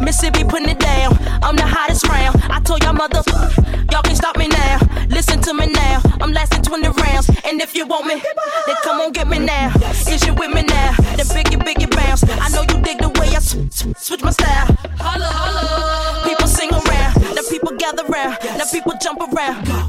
[0.00, 1.16] Mississippi putting it down.
[1.42, 2.36] I'm the hottest round.
[2.50, 4.78] I told y'all motherfuckers, y'all can stop me now.
[5.08, 6.02] Listen to me now.
[6.20, 6.95] I'm lasting 20
[7.76, 8.14] you want me,
[8.66, 9.72] then come on get me now.
[10.08, 10.92] Is you with me now?
[11.16, 12.24] The biggie, biggie bounce.
[12.24, 14.66] I know you dig the way I sw- sw- switch my style.
[14.98, 16.24] Holla, holla.
[16.28, 17.14] People sing around.
[17.34, 18.38] Now people gather round.
[18.56, 19.66] now people jump around.
[19.66, 19.85] Get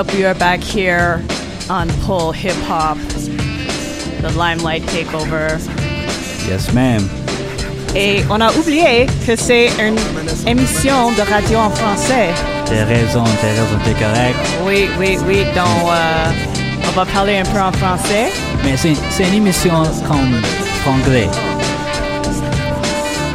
[0.00, 0.14] up?
[0.14, 1.22] We are back here
[1.68, 2.96] on Pull Hip Hop,
[4.22, 5.58] the Limelight Takeover.
[6.48, 7.02] Yes, ma'am.
[7.94, 9.98] Et on a oublié que c'est une
[10.46, 12.30] émission de radio en français.
[12.64, 14.38] T'as raison, t'as raison, t'es correct.
[14.64, 15.44] Oui, oui, oui.
[15.54, 16.32] Donc, euh,
[16.88, 18.32] on va parler un peu en français.
[18.64, 20.40] Mais c'est c'est une émission comme
[20.82, 21.28] franglais.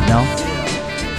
[0.09, 0.44] Non?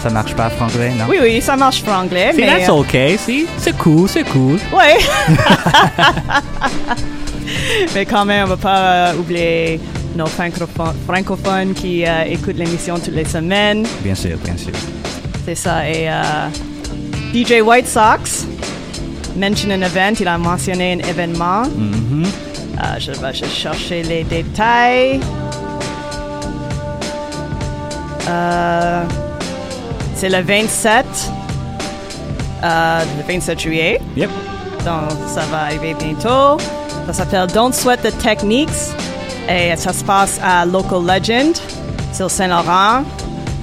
[0.07, 1.07] Ça marche pas franglais, non?
[1.09, 2.47] Oui, oui, ça marche franglais, See, mais...
[2.47, 3.45] that's okay, see?
[3.59, 4.61] C'est cool, c'est cool.
[4.73, 4.99] Ouais.
[7.95, 9.81] mais quand même, on va pas euh, oublier
[10.15, 13.85] nos francophones, francophones qui euh, écoutent l'émission toutes les semaines.
[14.05, 14.71] Bien sûr, bien sûr.
[15.45, 15.91] C'est ça.
[15.91, 16.51] Et euh,
[17.35, 18.47] DJ White Sox
[19.37, 20.21] mention an event.
[20.21, 21.63] Il a mentionné un événement.
[21.63, 22.23] Mhm.
[22.25, 25.19] Euh, je vais chercher les détails.
[28.29, 29.05] Euh,
[30.17, 31.05] c'est le 27.
[32.65, 34.01] euh, le 27 juillet.
[34.17, 34.31] Yep.
[34.85, 36.57] Donc, ça va arriver bientôt.
[37.07, 38.71] Ça s'appelle Don't Sweat the Techniques.
[39.49, 41.55] Et ça se passe à Local Legend,
[42.13, 43.05] sur Saint-Laurent.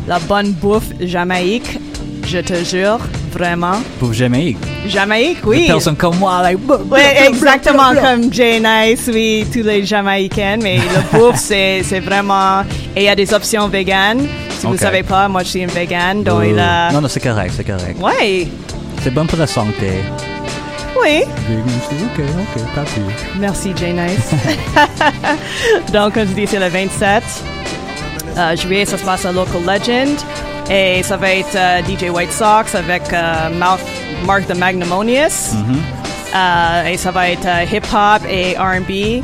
[0.08, 1.80] La bonne bouffe Jamaïque,
[2.26, 3.00] je te jure,
[3.32, 3.82] vraiment.
[4.00, 4.58] Pour Jamaïque.
[4.88, 5.62] Jamaïque, oui.
[5.62, 6.60] Des personnes comme moi, like...
[6.70, 12.62] Oui, exactement comme Jay Nice, oui, tous les Jamaïcains, mais le bouffe, c'est c'est vraiment...
[12.96, 14.26] Et il y a des options véganes.
[14.64, 14.80] Si vous Ok.
[14.80, 16.90] savez pas, moi, je suis une végane, donc il a...
[16.94, 18.00] Non, non, c'est correct, c'est correct.
[18.02, 18.48] Ouais,
[19.04, 19.92] C'est bon pour la santé.
[21.02, 21.24] oui.
[21.26, 22.84] Ok, ok, pas.
[23.42, 24.32] Merci, Jay Nice.
[25.92, 27.24] Donc, comme je dis, c'est le 27
[28.38, 30.18] euh, juillet, ça se passe à Local Legend.
[30.72, 35.58] Et ça va être euh, DJ White Sox avec euh, Mark, the Magnanimous.
[36.34, 39.24] Euh, et ça va être euh, hip-hop et R&B,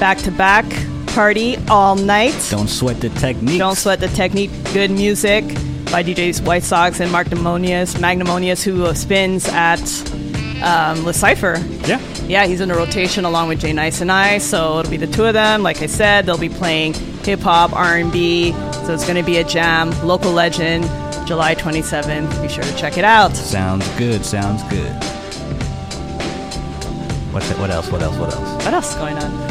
[0.00, 0.64] back-to-back,
[1.14, 2.34] party all night.
[2.50, 3.58] Don't sweat the technique.
[3.58, 4.50] Don't sweat the technique.
[4.72, 5.44] Good music
[5.90, 7.30] by DJs White Sox and Mark.
[7.30, 9.80] Magnanimous, who spins at
[10.62, 11.56] um, Le Cipher.
[11.86, 12.00] Yeah.
[12.26, 14.38] Yeah, he's in a rotation along with Jay Nice and I.
[14.38, 15.62] So it'll be the two of them.
[15.62, 16.94] Like I said, they'll be playing
[17.24, 18.52] hip hop, R&B.
[18.52, 19.90] So it's going to be a jam.
[20.06, 20.84] Local legend,
[21.26, 22.42] July 27th.
[22.42, 23.34] Be sure to check it out.
[23.34, 24.92] Sounds good, sounds good.
[27.32, 28.64] What's it, what else, what else, what else?
[28.64, 29.47] What else is going on?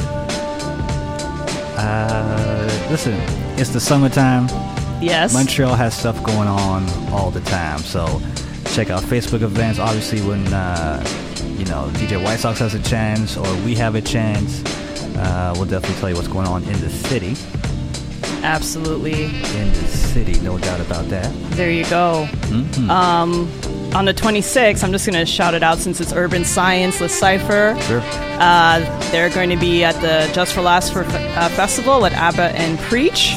[1.78, 3.14] Uh, listen,
[3.60, 4.48] it's the summertime.
[5.02, 5.34] Yes.
[5.34, 8.06] Montreal has stuff going on all the time, so
[8.74, 9.80] check out Facebook events.
[9.80, 11.04] Obviously, when uh,
[11.58, 14.64] you know DJ White Sox has a chance or we have a chance,
[15.18, 17.36] uh, we'll definitely tell you what's going on in the city.
[18.44, 19.26] Absolutely.
[19.26, 21.32] In the city, no doubt about that.
[21.52, 22.28] There you go.
[22.48, 22.90] Mhm.
[22.90, 23.48] Um,
[23.94, 27.10] on the 26th, I'm just going to shout it out since it's Urban Science, Le
[27.10, 27.76] Cipher.
[27.82, 28.02] Sure.
[28.40, 28.80] Uh,
[29.12, 32.78] they're going to be at the Just for Laughs for, uh, Festival with ABBA and
[32.80, 33.36] Preach.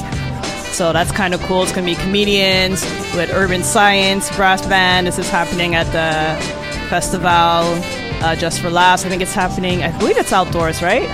[0.73, 1.63] So that's kind of cool.
[1.63, 2.83] It's going to be comedians
[3.15, 5.07] with Urban Science, brass band.
[5.07, 6.41] This is happening at the
[6.89, 9.05] festival uh, Just for Laughs.
[9.05, 11.09] I think it's happening, I believe it's outdoors, right?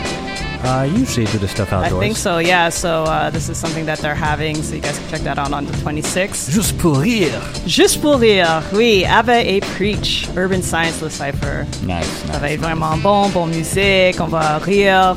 [0.67, 2.01] Uh, usually do the stuff I outdoors.
[2.03, 2.71] think so, yeah.
[2.71, 5.53] So uh, this is something that they're having, so you guys can check that out
[5.53, 6.51] on the 26th.
[6.51, 7.41] Juste pour rire.
[7.67, 11.67] Juste pour rire, oui, Ava et Preach, Urban Science Le Cypher.
[11.87, 15.15] Nice, Ça va être vraiment bon, bonne musique, on va rire,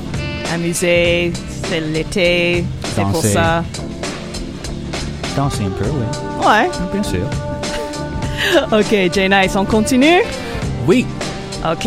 [0.53, 1.33] amuser,
[1.67, 2.63] c'est l'été,
[2.95, 3.63] c'est pour ça.
[5.35, 6.45] Danser un peu, oui.
[6.45, 6.69] Ouais.
[6.93, 7.25] Bien sûr.
[8.71, 10.21] ok, Jay Nice, on continue?
[10.85, 11.05] Oui.
[11.69, 11.85] Ok,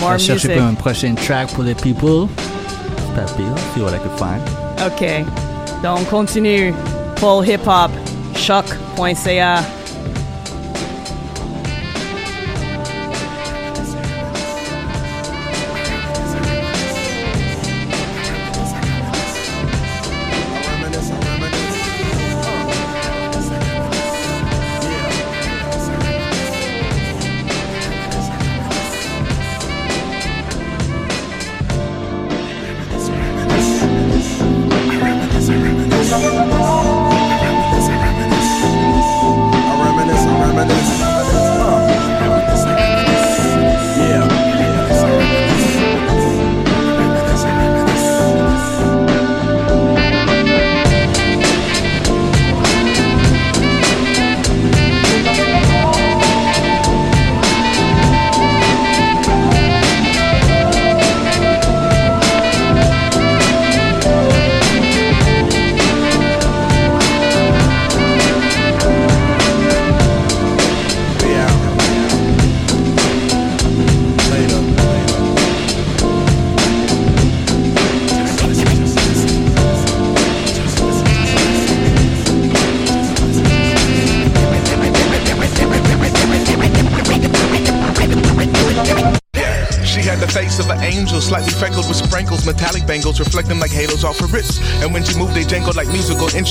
[0.00, 0.60] more On va chercher music.
[0.60, 2.28] pour une prochaine track pour les people.
[3.16, 3.56] Pas pire.
[3.74, 4.42] See what I could find.
[4.84, 5.24] Ok,
[5.82, 6.74] donc on continue.
[7.16, 7.90] Paul Hip Hop,
[8.34, 9.75] CHOQ.ca.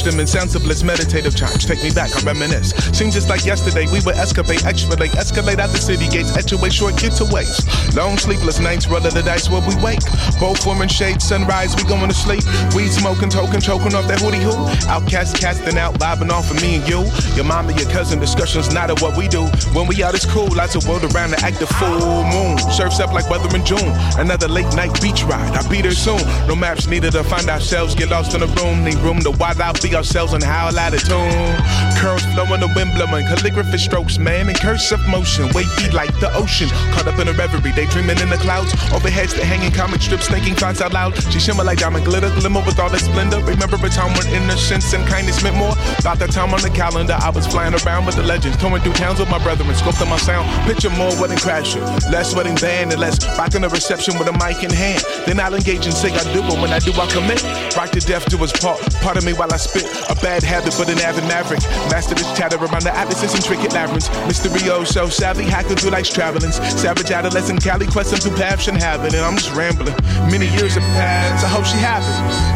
[0.06, 1.36] musical instruments, sounds of bliss, meditative
[1.66, 2.74] Take me back, I reminisce.
[2.94, 6.70] Seems just like yesterday, we would escapade, expedite, escalate out the city gates, etch away
[6.70, 7.66] short getaways.
[7.96, 10.06] Long sleepless nights, roll of the dice where we wake.
[10.40, 12.44] Both women shade, sunrise, we going to sleep.
[12.76, 14.54] Weed smoking, token, choking off that hootie hoo.
[14.86, 17.02] OutKast casting out, vibing off of me and you.
[17.34, 19.46] Your mama, your cousin, discussions not of what we do.
[19.74, 22.60] When we out, it's cool, lots of world around to act the full moon.
[22.72, 23.90] Surfs up like weather in June.
[24.22, 26.22] Another late night beach ride, I'll be there soon.
[26.48, 28.84] No maps needed to find ourselves, get lost in the room.
[28.84, 31.55] Need room to wild out, be ourselves and howl out of tune.
[31.98, 35.50] Curls flowing, the wind blowing, calligraphy strokes, man, in cursive motion.
[35.54, 38.74] Wavy like the ocean, caught up in a reverie, daydreaming in the clouds.
[38.92, 41.16] Overhead, the hanging comic strips, thinking thoughts out loud.
[41.32, 43.40] She shimmer like diamond glitter, glimmer with all that splendor.
[43.44, 45.74] Remember a time when innocence and kindness meant more.
[46.00, 49.00] About that time on the calendar, I was flying around with the legends, touring through
[49.00, 50.46] towns with my brethren, sculpting my sound.
[50.68, 54.64] Picture more wedding crasher, less wedding band, and less rocking the reception with a mic
[54.64, 55.04] in hand.
[55.26, 57.42] Then I'll engage and say I do, but when I do, I commit.
[57.76, 58.82] Rock to death to his part.
[59.02, 59.86] Pardon me while I spit.
[60.10, 61.45] A bad habit, but an avid maverick.
[61.92, 64.10] Master this chatter around the atlases and intricate labyrinths.
[64.26, 66.52] Mystery oh so savvy, hacker who likes traveling.
[66.52, 69.96] Savage adolescent Cali questing through and habit, and I'm just rambling.
[70.32, 72.10] Many years have passed, I hope she happy.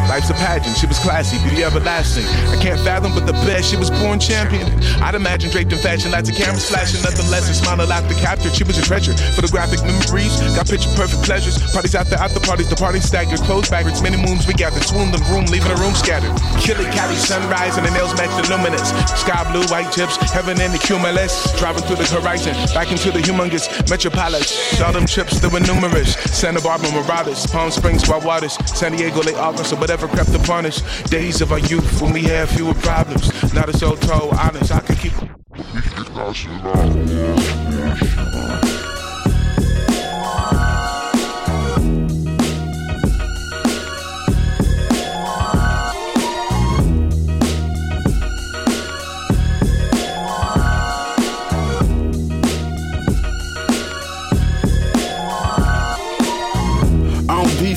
[0.08, 2.26] Life's a pageant, she was classy, beauty everlasting.
[2.50, 4.66] I can't fathom, but the best, she was born champion.
[4.98, 8.14] I'd imagine draped in fashion, lots of cameras flashing, nothing less than smile and laughter
[8.18, 8.54] captured.
[8.54, 11.58] She was a treasure, photographic memories, got picture perfect pleasures.
[11.70, 14.02] Parties after after parties, the party staggered, clothes backwards.
[14.02, 16.34] Many moons we gathered, swooned in the room, leaving the room scattered.
[16.58, 18.79] Killer Cali sunrise and the nails match the luminous.
[18.84, 21.52] Sky blue, white chips, heaven and the cumulus.
[21.58, 24.80] Driving through the horizon, back into the humongous metropolis.
[24.80, 26.14] All them trips, there were numerous.
[26.14, 30.82] Santa Barbara Marauders, Palm Springs, Wild Waters, San Diego, Lake or whatever crept upon us.
[31.04, 33.30] Days of our youth when we had fewer problems.
[33.54, 35.12] Not a soul told, honest, I could keep.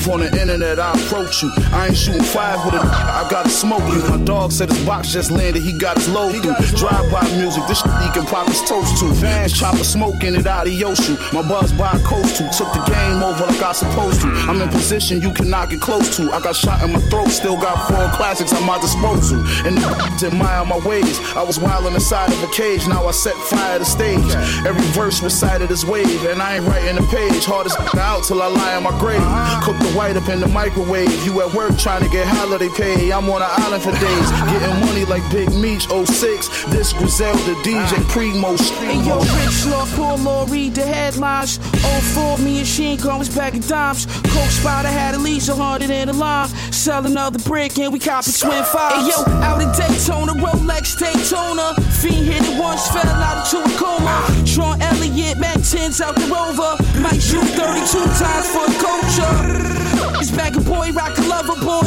[0.08, 1.50] On the internet, I approach you.
[1.72, 4.00] I ain't shooting five with it, I gotta smoke you.
[4.08, 6.54] My dog said his box just landed, he got his load through.
[6.76, 9.06] Drive by music, this shit he can pop his toast to.
[9.14, 11.16] Vans chopper smoking it out of Yoshu.
[11.32, 12.44] My buzz by a coast to.
[12.50, 14.28] Took the game over like I supposed to.
[14.28, 16.32] I'm in position you cannot get close to.
[16.32, 19.38] I got shot in my throat, still got four classics at my disposal.
[19.66, 21.18] And the admire my ways.
[21.34, 24.34] I was wild on the side of a cage, now I set fire to stage.
[24.66, 27.44] Every verse recited is wave, and I ain't writing a page.
[27.44, 29.22] Hardest out till I lie in my grave.
[29.64, 31.24] cook the white up in the microwave.
[31.24, 33.12] You at work trying to get holiday pay.
[33.12, 36.64] I'm on an island for days, getting money like Big Meech 06.
[36.66, 41.58] This Griselda DJ Primo Hey yo, Rich Law, poor Law, read the headlines.
[41.62, 44.06] Oh, for me and Sheen comes back at dimes.
[44.06, 46.48] Coke Spider had at least a hundred in the line.
[46.72, 48.92] Sell another brick and we cop it twin five.
[48.92, 51.74] Hey yo, out in Daytona, Rolex Daytona.
[52.00, 54.46] Fiend hit it once, fell out into a coma.
[54.46, 56.76] Sean Elliott, Mac 10s out the rover.
[57.00, 59.83] Mike shoot 32 times for the culture.
[60.20, 61.86] It's back a boy, rock a lover boy.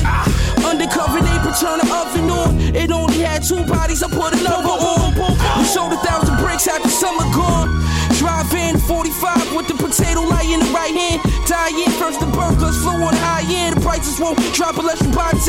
[0.65, 2.59] Undercover neighbor, turn the oven on.
[2.75, 5.13] It only had two bodies, I put another on.
[5.57, 7.69] We sold a thousand bricks after summer gone.
[8.27, 11.21] Drive in 45 with the potato light in the right hand.
[11.67, 13.75] In first the burgers, flow on high end.
[13.75, 15.39] The prices won't drop unless you buy 10.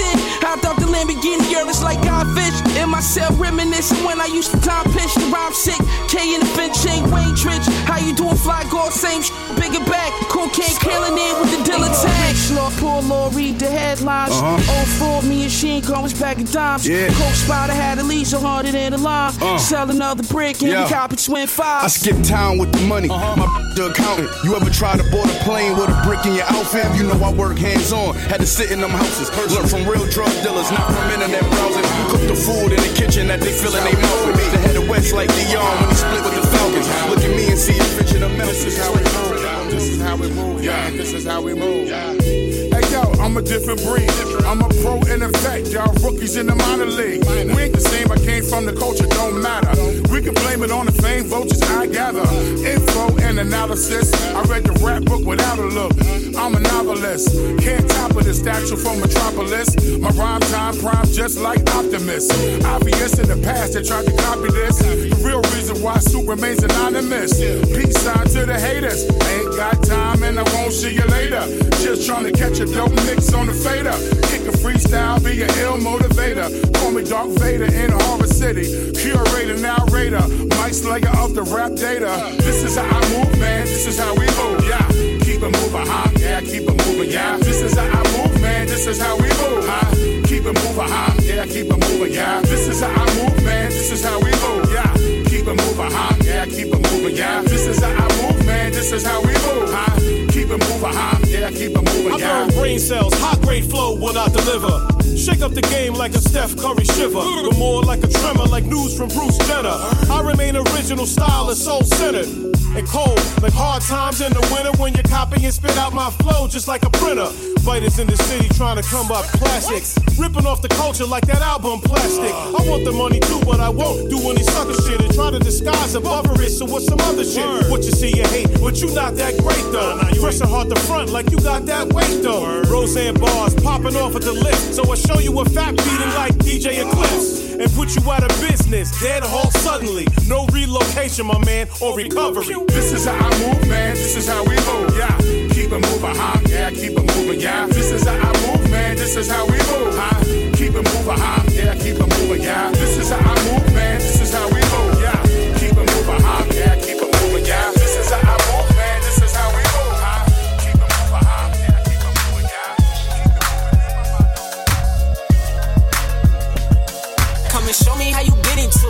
[0.43, 1.99] Hopped off the Lamborghini, girl, it's like
[2.35, 2.59] fish.
[2.77, 5.15] In my cell, reminiscing when I used to time pitch.
[5.15, 5.79] The rhyme sick,
[6.11, 7.65] K in the bench, ain't Wayne Trich.
[7.87, 8.91] How you doing, fly girl?
[8.91, 10.13] Same sh- bigger back.
[10.29, 11.65] Cocaine killing it with the
[12.03, 12.35] tag.
[12.55, 14.33] Law, poor law, read the headlines.
[14.35, 14.59] Uh-huh.
[14.59, 16.87] Oh, 4, me and Sheen comes back at dimes.
[16.87, 17.09] Yeah.
[17.09, 19.33] Coke Spider had at least a hundred in the line.
[19.41, 19.57] Uh.
[19.59, 20.85] Sell another brick and Yeah.
[20.85, 21.85] we cop it twin five.
[21.85, 23.09] I skip town with the money.
[23.09, 23.36] Uh-huh.
[23.36, 24.28] My the accountant.
[24.45, 26.86] You ever try to board a plane with a brick in your outfit?
[26.97, 28.15] You know I work hands on.
[28.28, 29.31] Had to sit in them houses.
[29.55, 31.86] Learn from real drug dealers, not from internet browsing.
[32.11, 34.36] Cook the food in the kitchen that they fill in their mouth with.
[34.36, 34.45] Me.
[34.51, 36.89] The head of West like Deion when he split with the Falcons.
[37.11, 39.70] Look at me and see a picture of This is how we move.
[39.70, 40.90] This is how we move, yeah.
[40.90, 41.89] This is how we move.
[41.89, 44.10] Hey yo, I'm a different breed.
[44.44, 45.69] I'm a pro in effect.
[45.69, 47.24] Y'all rookies in the minor league.
[47.27, 48.10] We ain't the same.
[48.10, 49.06] I came from the culture.
[49.06, 49.77] Don't matter.
[50.12, 52.24] We can blame it on the fame vultures I gather.
[52.65, 54.12] Info and analysis.
[54.35, 55.93] I read the rap book without a look.
[56.36, 57.28] I'm a novelist.
[57.60, 59.69] Can't top of the statue from Metropolis.
[59.98, 62.31] My rhyme time prime just like Optimus.
[62.65, 64.78] Obvious in the past they tried to copy this.
[64.78, 67.36] The real reason why Soup remains anonymous.
[67.39, 69.05] Peace sign to the haters.
[69.05, 71.44] Ain't got time and I won't see you later.
[71.85, 73.97] Just trying to catch a dope mix on the fader.
[74.31, 76.47] Kick a freestyle, be an ill motivator.
[76.79, 78.93] Call me Dark Vader in Harbor City.
[78.93, 80.23] Curator, narrator.
[80.59, 82.13] Mike Slayer of the rap data.
[82.39, 83.67] This is how I move, man.
[83.67, 84.87] This is how we move, yeah.
[85.27, 86.11] Keep it moving, huh?
[86.21, 87.37] Yeah, keep it moving, yeah.
[87.39, 88.67] This is how I move, man.
[88.69, 89.91] This is how we move, huh?
[90.31, 91.15] Keep it moving, huh?
[91.23, 92.41] Yeah, keep it moving, yeah.
[92.43, 93.71] This is how I move, man.
[93.71, 94.93] This is how we move, yeah.
[95.27, 96.15] Keep it moving, huh?
[96.23, 97.43] Yeah, keep it moving, yeah.
[97.43, 98.71] This is how I move, man.
[98.71, 100.28] This is how we move, huh?
[100.49, 101.19] Keep it moving, huh?
[101.27, 102.47] Yeah, keep it moving, I yeah.
[102.47, 104.81] burn brain cells, hot grade flow when I deliver.
[105.15, 108.65] Shake up the game like a Steph Curry shiver, but more like a tremor, like
[108.65, 109.77] news from Bruce Jenner.
[110.11, 112.58] I remain original style and soul centered.
[112.79, 116.11] And cold, like hard times in the winter when you copy and spit out my
[116.23, 117.27] flow just like a printer.
[117.67, 119.99] Fighters in the city trying to come up classics.
[120.17, 122.31] Ripping off the culture like that album plastic.
[122.31, 125.41] I want the money too, but I won't do any sucker shit and try to
[125.41, 126.51] disguise above it.
[126.51, 127.69] So what's some other shit?
[127.69, 129.99] What you see, you hate, but you not that great though.
[130.21, 132.63] Fresh and hard to front like you got that weight though.
[132.71, 134.55] Roseanne bars popping off at the lip.
[134.55, 137.48] So I show you a fat beating like DJ Eclipse.
[137.61, 140.07] And put you out of business, dead halt suddenly.
[140.29, 142.55] No relocation, my man, or recovery.
[142.69, 143.95] This is how I move, man.
[143.95, 145.17] This is how we move, yeah.
[145.55, 146.41] Keep it moving, huh?
[146.47, 147.67] Yeah, keep it moving, yeah.
[147.67, 148.97] This is how I move, man.
[148.97, 150.25] This is how we move, huh?
[150.55, 151.43] Keep it moving, huh?
[151.51, 152.71] Yeah, keep it moving, yeah.
[152.71, 153.99] This is how I move, man.
[153.99, 154.98] This is how we move,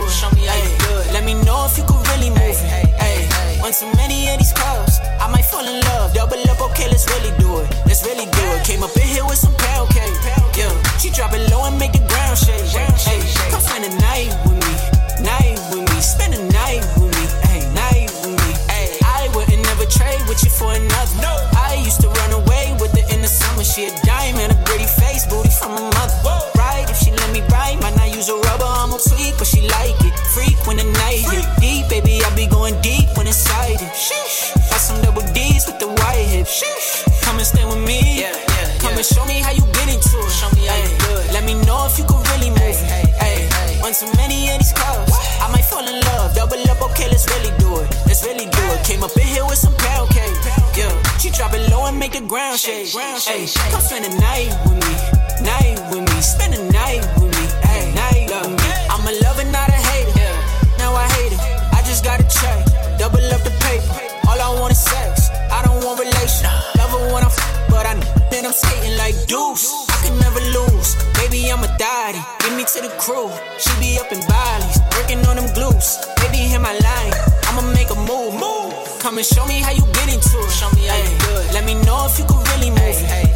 [0.05, 0.11] it.
[0.11, 1.13] Show me how you do it.
[1.13, 2.95] Let me know if you could really move it.
[3.01, 3.29] Ay,
[3.63, 6.15] Went to many of these clubs, I might fall in love.
[6.15, 7.69] Double up, okay, let's really do it.
[7.87, 8.65] Let's really do it.
[8.65, 10.15] Came up in here with some pound cake.
[10.57, 12.65] Yeah, she drop it low and make the ground shake.
[12.75, 13.21] Ay,
[13.51, 14.73] come spend the night with me,
[15.27, 18.51] night with me, spend the night with me, ay, night with me.
[18.71, 21.15] Ay, I wouldn't never trade with you for another.
[21.21, 23.65] No, I used to run away with her in the summer.
[23.65, 24.08] She a
[43.99, 45.11] To many of these clubs,
[45.43, 46.33] I might fall in love.
[46.33, 47.91] Double up, okay, let's really do it.
[48.07, 48.85] Let's really do it.
[48.87, 50.39] Came up in here with some pound cake.
[50.79, 52.95] Yeah, she drop it low and make the ground shake.
[52.95, 54.95] Ay, come spend a night with me,
[55.43, 58.71] night with me, spend a night with me, ay, night with me.
[58.87, 60.31] I'm a lover, not a hater.
[60.79, 61.43] Now I hate it.
[61.75, 63.99] I just got to check, double up the paper.
[64.31, 65.29] All I want is sex.
[65.51, 66.47] I don't want relation.
[66.79, 67.95] Love her when I'm f- but I
[68.31, 69.67] that I'm skating like deuce.
[69.91, 70.68] I can never lose.
[71.39, 72.19] Baby, I'm a daddy.
[72.41, 73.31] Give me to the crew.
[73.59, 76.03] She be up in Bali's, working on them glutes.
[76.17, 77.13] Baby, hit my line.
[77.47, 78.35] I'ma make a move.
[78.35, 78.75] Move.
[78.99, 80.51] Come and show me how you get into it.
[80.51, 81.55] Show me how you do it.
[81.55, 83.28] Let me know if you can really move it.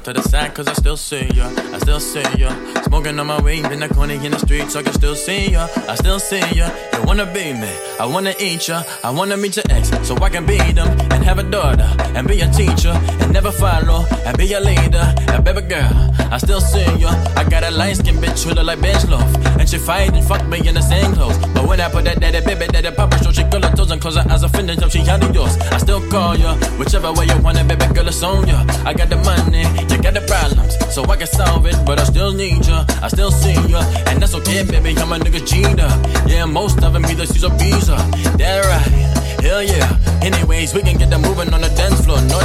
[0.00, 1.46] Girl to the side, cause I still see ya.
[1.72, 2.50] I still see ya.
[2.82, 5.52] Smoking on my weed in the corner in the street, so I can still see
[5.52, 5.68] ya.
[5.88, 6.68] I still see ya.
[6.92, 7.70] You wanna be me.
[7.98, 8.82] I wanna eat ya.
[9.04, 12.26] I wanna meet your ex, so I can beat them and have a daughter and
[12.26, 15.14] be a teacher and never follow and be a leader.
[15.28, 17.10] And baby girl, I still see ya.
[17.36, 19.26] I got a light skin bitch who look like bench love.
[19.58, 21.36] And she fight and fuck me in the same clothes.
[21.54, 24.00] But when I put that daddy baby daddy papa show, she girl her toes and
[24.00, 25.56] close her eyes offended till she out yours.
[25.72, 28.64] I still call ya, whichever way you want it, baby girl, it's on ya.
[28.84, 31.76] I got the money, you got the problems, so I can solve it.
[31.84, 34.96] But I still need ya, I still see ya, and that's okay, baby.
[34.98, 35.90] I'm a nigga cheater.
[36.28, 37.88] Yeah, most of them either or B's.
[37.90, 37.96] uh,
[38.38, 39.98] That right, hell yeah.
[40.22, 42.38] Anyways, we can get them moving on the dance floor, no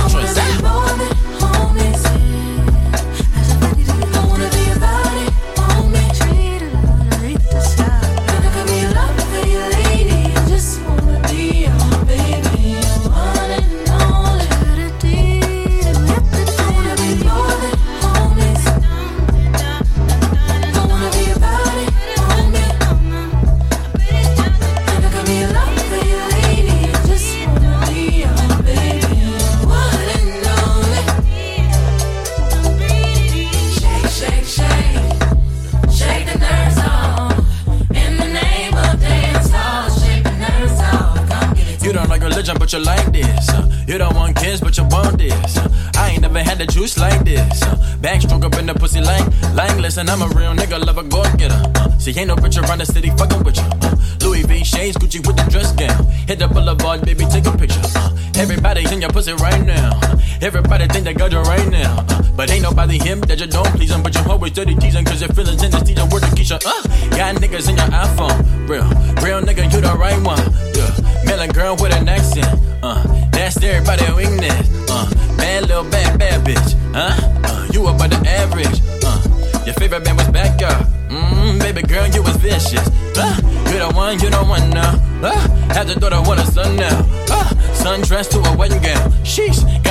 [49.95, 50.35] listen, I'm a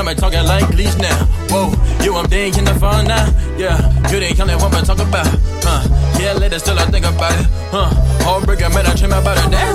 [0.04, 1.24] got me talking like leash now.
[1.48, 1.72] Whoa,
[2.04, 3.26] you I'm in the phone now.
[3.56, 3.78] Yeah,
[4.10, 5.26] you the only one we talk about.
[5.64, 6.20] Huh?
[6.20, 7.46] Yeah, later still I think about it.
[7.70, 7.90] Huh?
[8.24, 9.50] Heartbreaker, man, I dream about it.
[9.50, 9.74] Damn.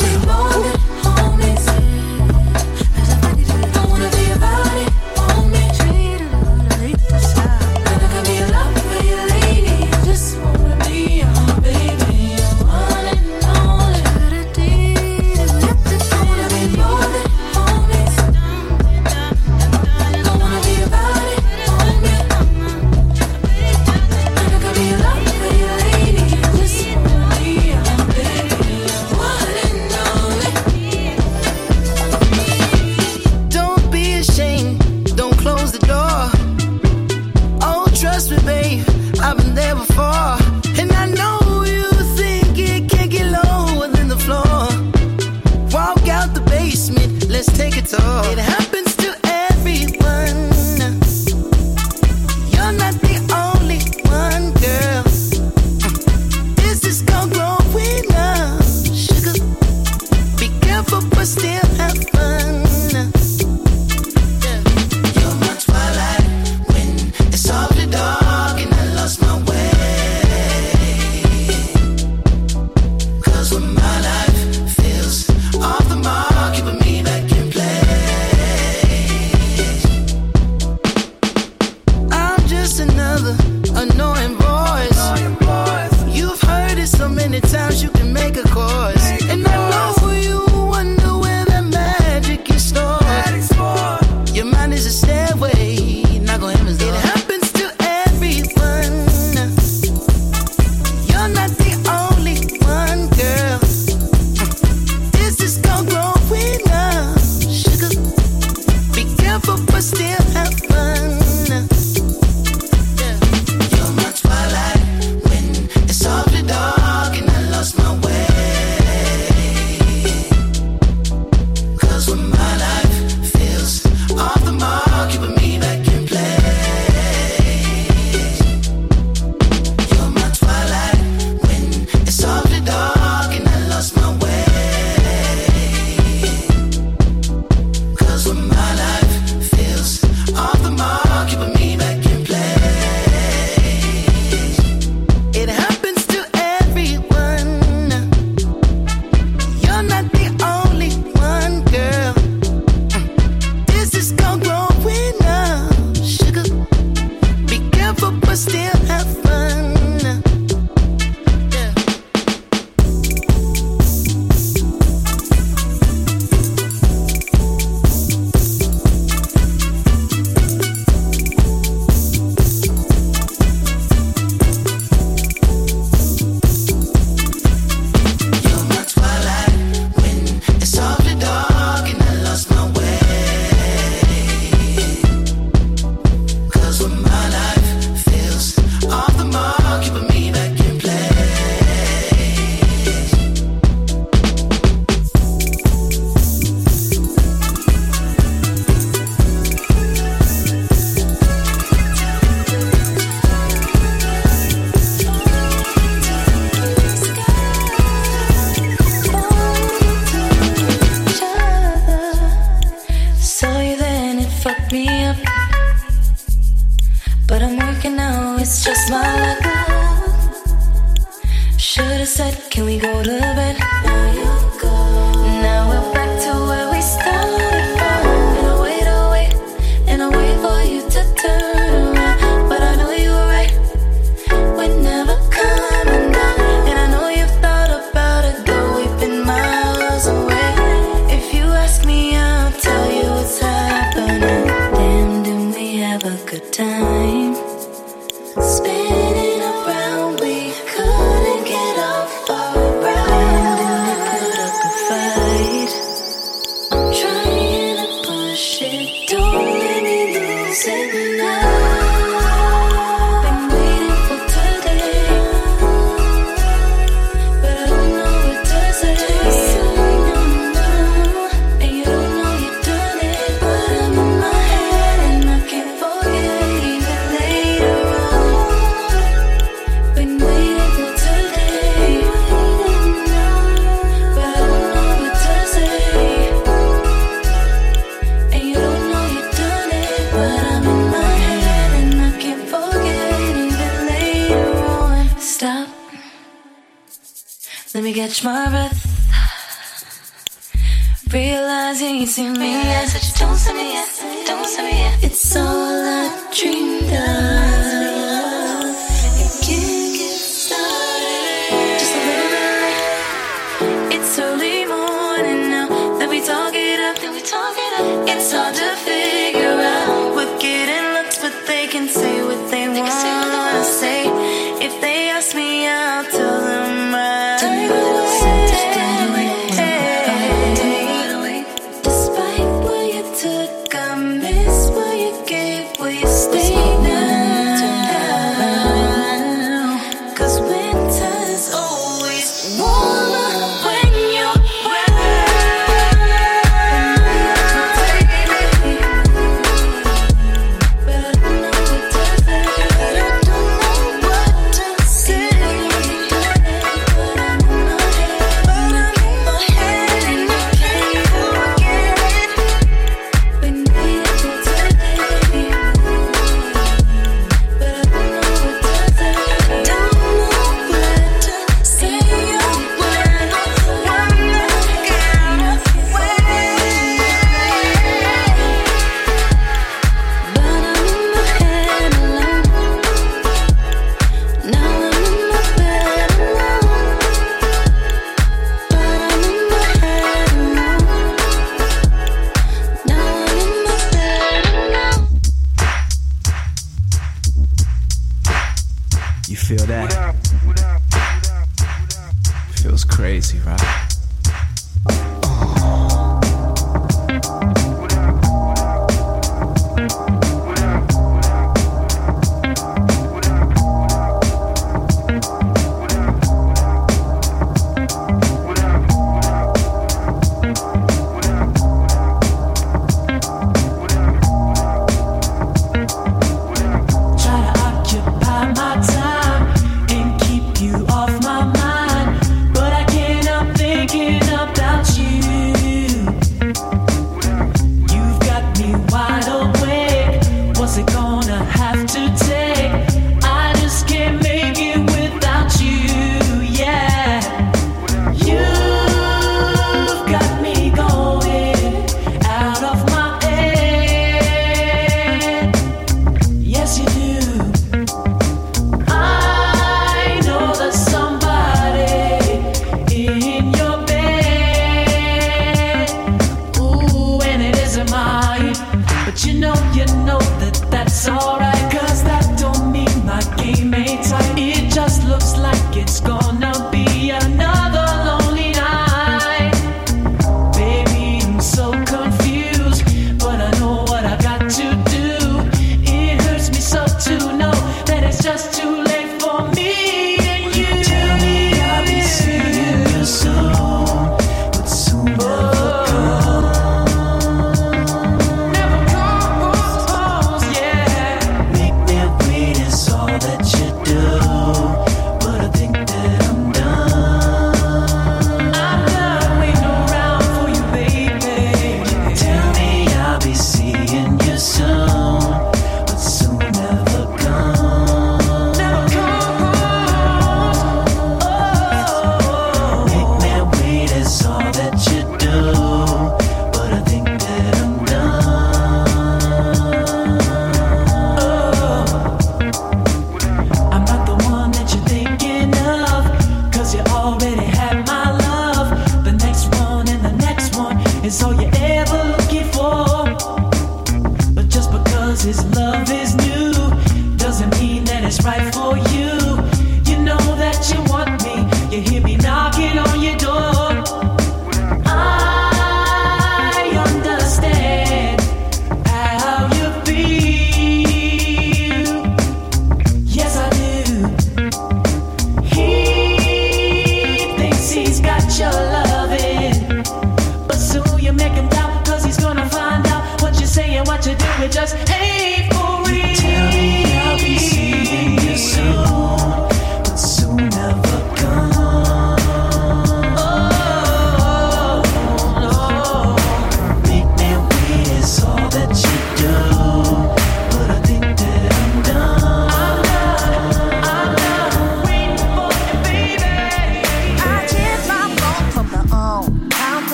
[1.32, 1.49] One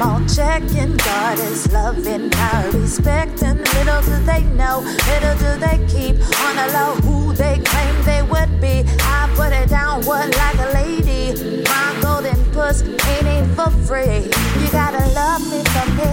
[0.00, 0.96] I get 'em all checking.
[0.96, 3.58] God is loving, I respecting.
[3.58, 8.22] Little do they know, little do they keep on the low who they claim they
[8.22, 8.84] would be.
[9.00, 11.62] I put it down, what like a lady.
[11.64, 14.30] My golden puss ain't ain't for free.
[14.60, 16.12] You gotta love me for me.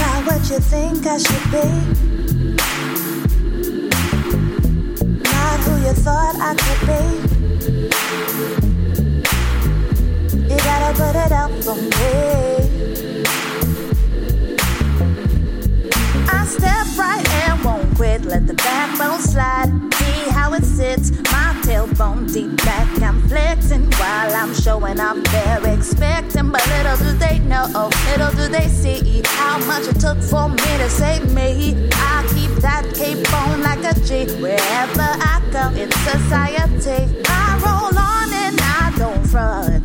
[0.00, 1.66] Not what you think I should be.
[5.22, 7.25] Not who you thought I could be.
[10.78, 13.22] Gotta put it up for me.
[16.28, 18.24] I step right and won't quit.
[18.24, 19.70] Let the backbone slide.
[19.94, 21.10] See how it sits.
[21.32, 22.88] My tailbone deep back.
[23.00, 25.18] I'm flexing while I'm showing off.
[25.32, 27.90] They're expecting, but little do they know.
[28.10, 31.88] Little do they see how much it took for me to save me.
[31.92, 34.26] I keep that cape on like a G.
[34.42, 39.75] Wherever I go in society, I roll on and I don't front.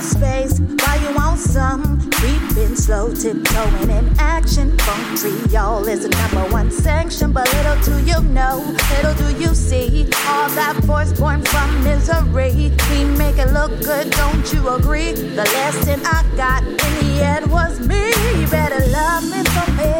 [0.00, 2.00] Up space while you want some.
[2.12, 4.78] Creeping slow, tiptoeing in action.
[4.78, 7.32] Funk y'all is the number one sanction.
[7.32, 8.64] But little do you know,
[8.96, 10.08] little do you see.
[10.26, 12.72] All that force born from misery.
[12.90, 15.12] We make it look good, don't you agree?
[15.12, 18.08] The lesson I got in the end was me.
[18.40, 19.92] You better love me for me.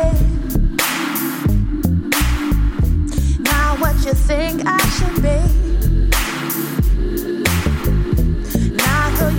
[3.40, 5.60] Now what you think I should be?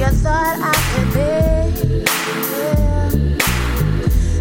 [0.01, 2.03] You thought I could be.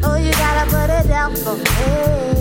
[0.03, 2.40] Oh, you gotta put it down for me.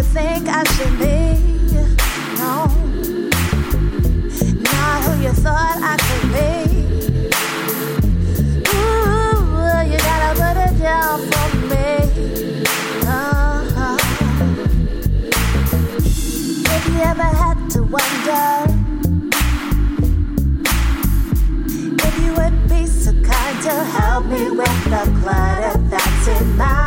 [0.00, 1.36] you think I should be.
[2.40, 2.54] No,
[4.64, 6.52] not who you thought I could be.
[8.76, 11.90] Ooh, you gotta put it down for me.
[13.06, 13.96] Uh-huh.
[16.76, 18.48] If you ever had to wonder
[22.06, 26.79] if you would be so kind to help me with the clutter that's in my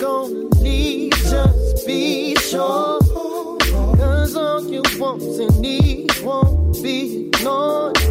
[0.00, 3.00] gonna need, just be sure.
[3.00, 8.03] Cause all you want and need won't be ignored.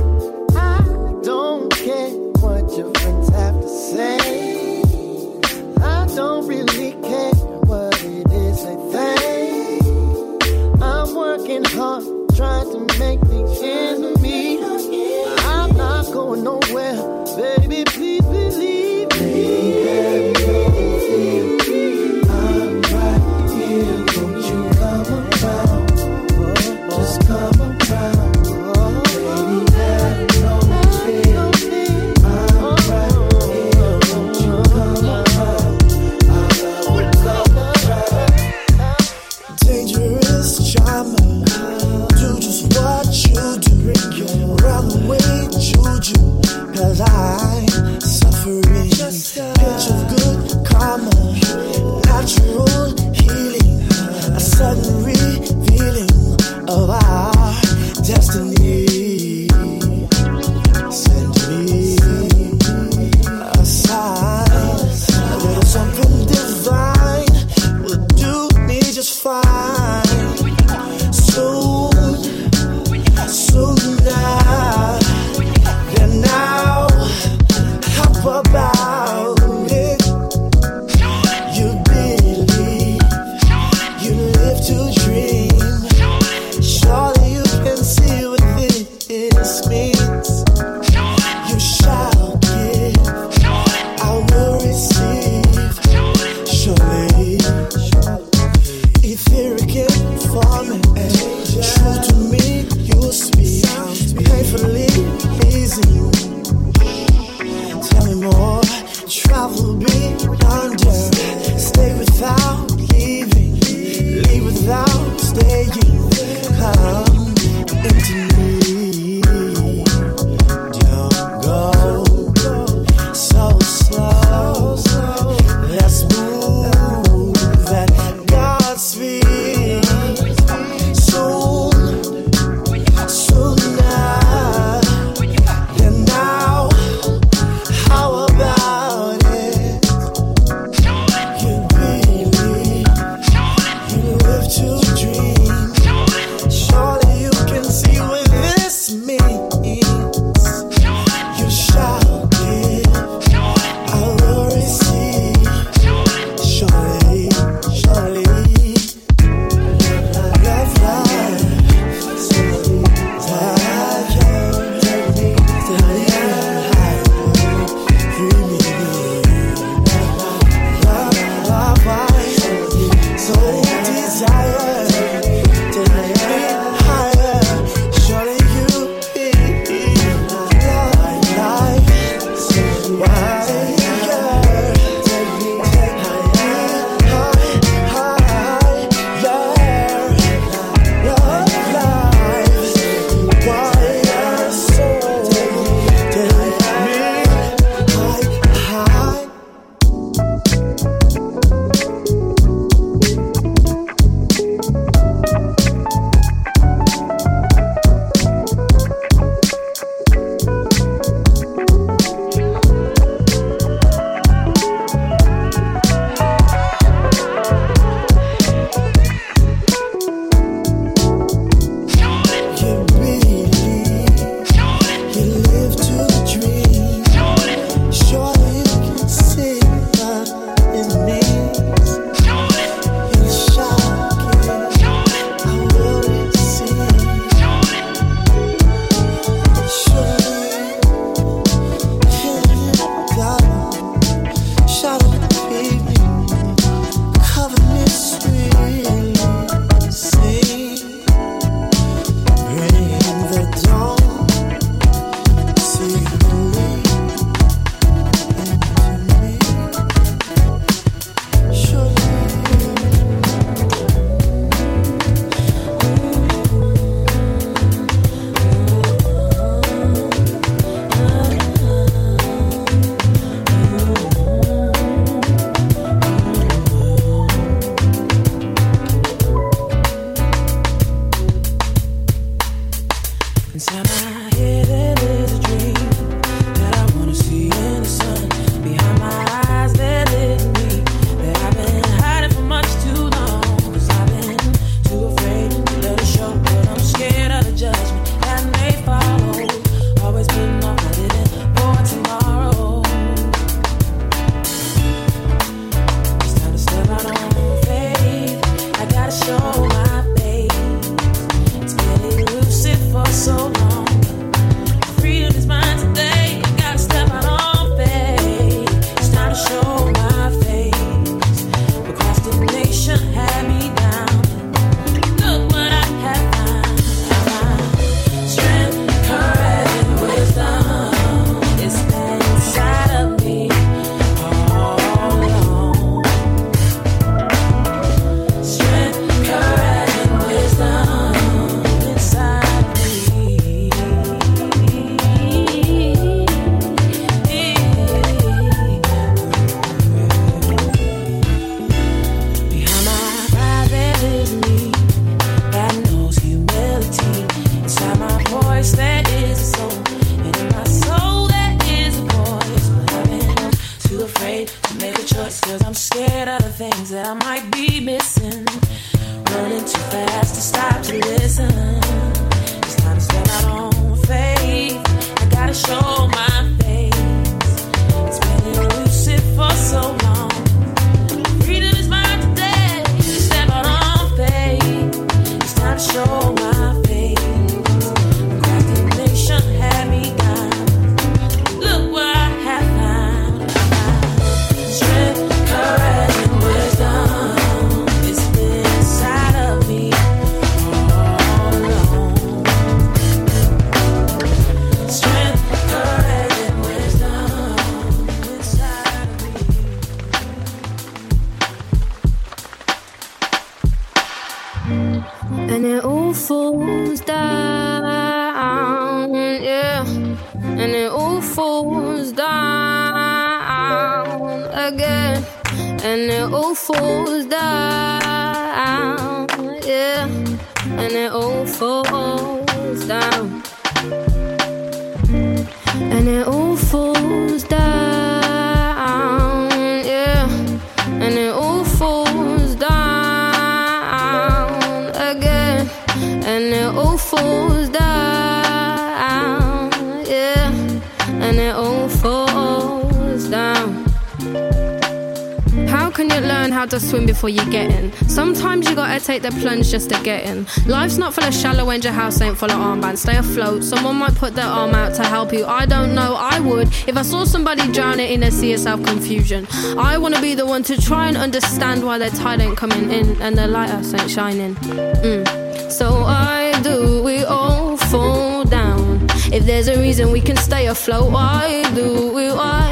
[456.64, 457.92] How to swim before you get in?
[458.08, 460.48] Sometimes you gotta take the plunge just to get in.
[460.66, 463.00] Life's not full of shallow end, your house ain't full of armbands.
[463.00, 463.66] Stay afloat.
[463.66, 465.46] Someone might put their arm out to help you.
[465.46, 466.70] I don't know, I would.
[466.88, 469.46] If I saw somebody drowning in a sea of self confusion,
[469.78, 473.22] I wanna be the one to try and understand why their tide ain't coming in
[473.22, 474.56] and their lighthouse ain't shining.
[474.56, 475.70] Mm.
[475.70, 479.06] So I do we all fall down?
[479.34, 482.63] If there's a reason we can stay afloat, why do we drown?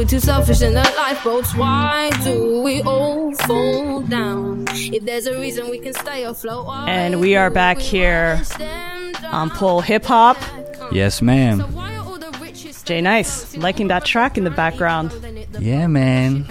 [0.00, 1.54] We're too selfish in the lifeboats.
[1.54, 4.64] Why do we all fall down?
[4.70, 8.40] If there's a reason we can stay afloat, And we are back here
[9.30, 10.38] on Pull Hip Hop.
[10.90, 11.66] Yes, ma'am.
[12.84, 15.12] Jay Nice, liking that track in the background.
[15.58, 16.46] Yeah, man.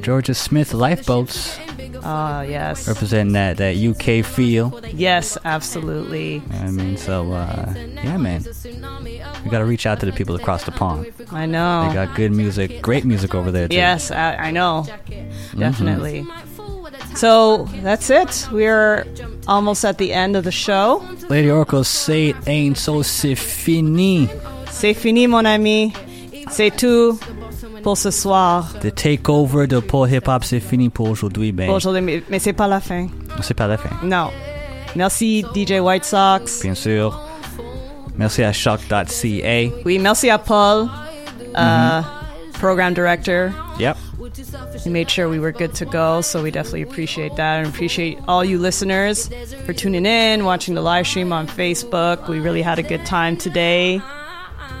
[0.00, 1.58] Georgia Smith Lifeboats
[2.02, 2.86] Ah, yes.
[2.88, 4.80] representing that that UK feel.
[4.94, 6.42] Yes, absolutely.
[6.52, 8.42] I mean, so uh, yeah, man.
[9.46, 11.06] We got to reach out to the people across the pond.
[11.30, 11.86] I know.
[11.86, 13.68] They got good music, great music over there.
[13.68, 13.76] Too.
[13.76, 14.84] Yes, I, I know.
[14.88, 15.60] Mm-hmm.
[15.60, 16.26] Definitely.
[17.14, 18.48] So that's it.
[18.50, 19.06] We're
[19.46, 21.00] almost at the end of the show.
[21.30, 24.28] Lady Oracle, say it ain't so c'est fini.
[24.72, 25.92] C'est fini, mon ami.
[26.50, 27.16] C'est tout
[27.84, 28.72] pour ce soir.
[28.80, 31.66] The takeover de Paul Hip Hop, c'est fini pour aujourd'hui, ben.
[31.66, 33.06] Pour aujourd'hui, mais, mais c'est pas la fin.
[33.42, 33.90] C'est pas la fin.
[34.02, 34.30] Non.
[34.96, 36.62] Merci DJ White Sox.
[36.62, 37.25] Bien sûr.
[38.18, 39.70] Merci à CHOQ.ca.
[39.84, 40.88] Oui, merci à Paul,
[41.54, 42.02] uh,
[42.54, 43.52] program director.
[43.78, 43.96] Yep.
[44.82, 48.18] He made sure we were good to go, so we definitely appreciate that and appreciate
[48.28, 49.28] all you listeners
[49.64, 52.28] for tuning in, watching the live stream on Facebook.
[52.28, 54.00] We really had a good time today.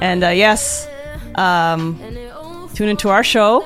[0.00, 0.88] And uh, yes,
[1.34, 1.98] um,
[2.74, 3.64] tune into our show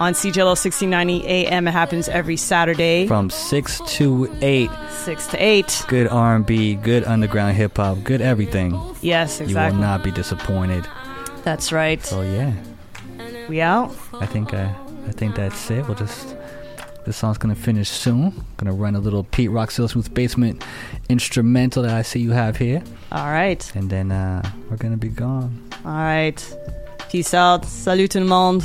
[0.00, 1.68] on CJLO 1690 AM.
[1.68, 4.70] It happens every Saturday From 6 to 8.
[4.90, 5.84] 6 to 8.
[5.88, 8.72] Good R&B, good underground hip hop, good everything.
[9.02, 9.52] Yes, exactly.
[9.76, 10.88] You will not be disappointed.
[11.44, 12.02] That's right.
[12.04, 12.52] So yeah,
[13.48, 13.94] We out?
[14.14, 14.72] I think uh,
[15.06, 15.86] I think that's it.
[15.86, 16.34] We'll just
[17.04, 18.44] this song's gonna finish soon.
[18.56, 20.62] Gonna run a little Pete Rock Still Smooth Basement
[21.08, 22.82] instrumental that I see you have here,
[23.12, 23.70] All right.
[23.74, 25.62] and then uh, we're gonna be gone.
[25.84, 26.38] All right.
[27.10, 27.64] Peace out.
[27.64, 28.64] Salut tout le monde.